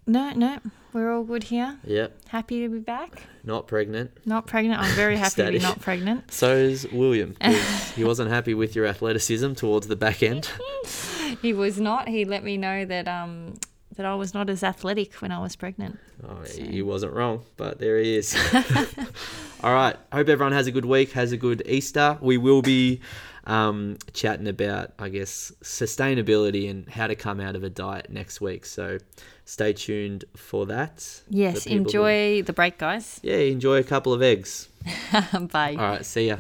No, 0.04 0.32
no, 0.32 0.58
we're 0.92 1.12
all 1.12 1.22
good 1.22 1.44
here. 1.44 1.78
Yep. 1.84 2.26
Happy 2.28 2.62
to 2.62 2.68
be 2.68 2.80
back. 2.80 3.22
Not 3.44 3.68
pregnant. 3.68 4.10
Not 4.26 4.48
pregnant. 4.48 4.80
I'm 4.82 4.92
very 4.96 5.16
happy 5.16 5.44
to 5.44 5.52
be 5.52 5.58
not 5.60 5.78
pregnant. 5.80 6.24
So 6.32 6.56
is 6.56 6.88
William. 6.90 7.36
he 7.94 8.02
wasn't 8.02 8.30
happy 8.30 8.54
with 8.54 8.74
your 8.74 8.86
athleticism 8.86 9.52
towards 9.52 9.86
the 9.86 9.96
back 9.96 10.22
end. 10.24 10.50
He 11.40 11.52
was 11.54 11.80
not. 11.80 12.08
He 12.08 12.24
let 12.24 12.42
me 12.44 12.56
know 12.58 12.84
that 12.84 13.06
um 13.08 13.54
that 13.96 14.06
I 14.06 14.14
was 14.14 14.32
not 14.34 14.48
as 14.50 14.62
athletic 14.62 15.14
when 15.14 15.30
I 15.32 15.38
was 15.38 15.56
pregnant. 15.56 15.98
Oh, 16.26 16.44
So- 16.44 16.62
he 16.62 16.82
wasn't 16.82 17.12
wrong, 17.12 17.42
but 17.56 17.78
there 17.78 17.98
he 17.98 18.16
is. 18.16 18.34
All 19.62 19.72
right. 19.72 19.96
Hope 20.12 20.28
everyone 20.28 20.52
has 20.52 20.66
a 20.66 20.72
good 20.72 20.84
week, 20.84 21.12
has 21.12 21.32
a 21.32 21.36
good 21.36 21.62
Easter. 21.66 22.18
We 22.20 22.36
will 22.36 22.62
be 22.62 23.00
um, 23.44 23.96
chatting 24.12 24.48
about, 24.48 24.92
I 24.98 25.08
guess, 25.08 25.52
sustainability 25.62 26.68
and 26.70 26.88
how 26.88 27.06
to 27.06 27.14
come 27.14 27.38
out 27.40 27.54
of 27.56 27.62
a 27.64 27.70
diet 27.70 28.10
next 28.10 28.40
week. 28.40 28.66
So 28.66 28.98
stay 29.44 29.72
tuned 29.72 30.24
for 30.36 30.66
that. 30.66 31.22
Yes, 31.28 31.64
The 31.64 31.70
people 31.70 31.76
who- 31.76 31.88
enjoy 31.88 32.42
the 32.42 32.52
break, 32.52 32.78
guys. 32.78 33.20
Yeah, 33.22 33.36
enjoy 33.36 33.78
a 33.78 33.84
couple 33.84 34.12
of 34.12 34.22
eggs. 34.22 34.68
Bye. 35.52 35.76
All 35.78 35.86
right. 35.86 36.04
See 36.04 36.28
ya. 36.28 36.38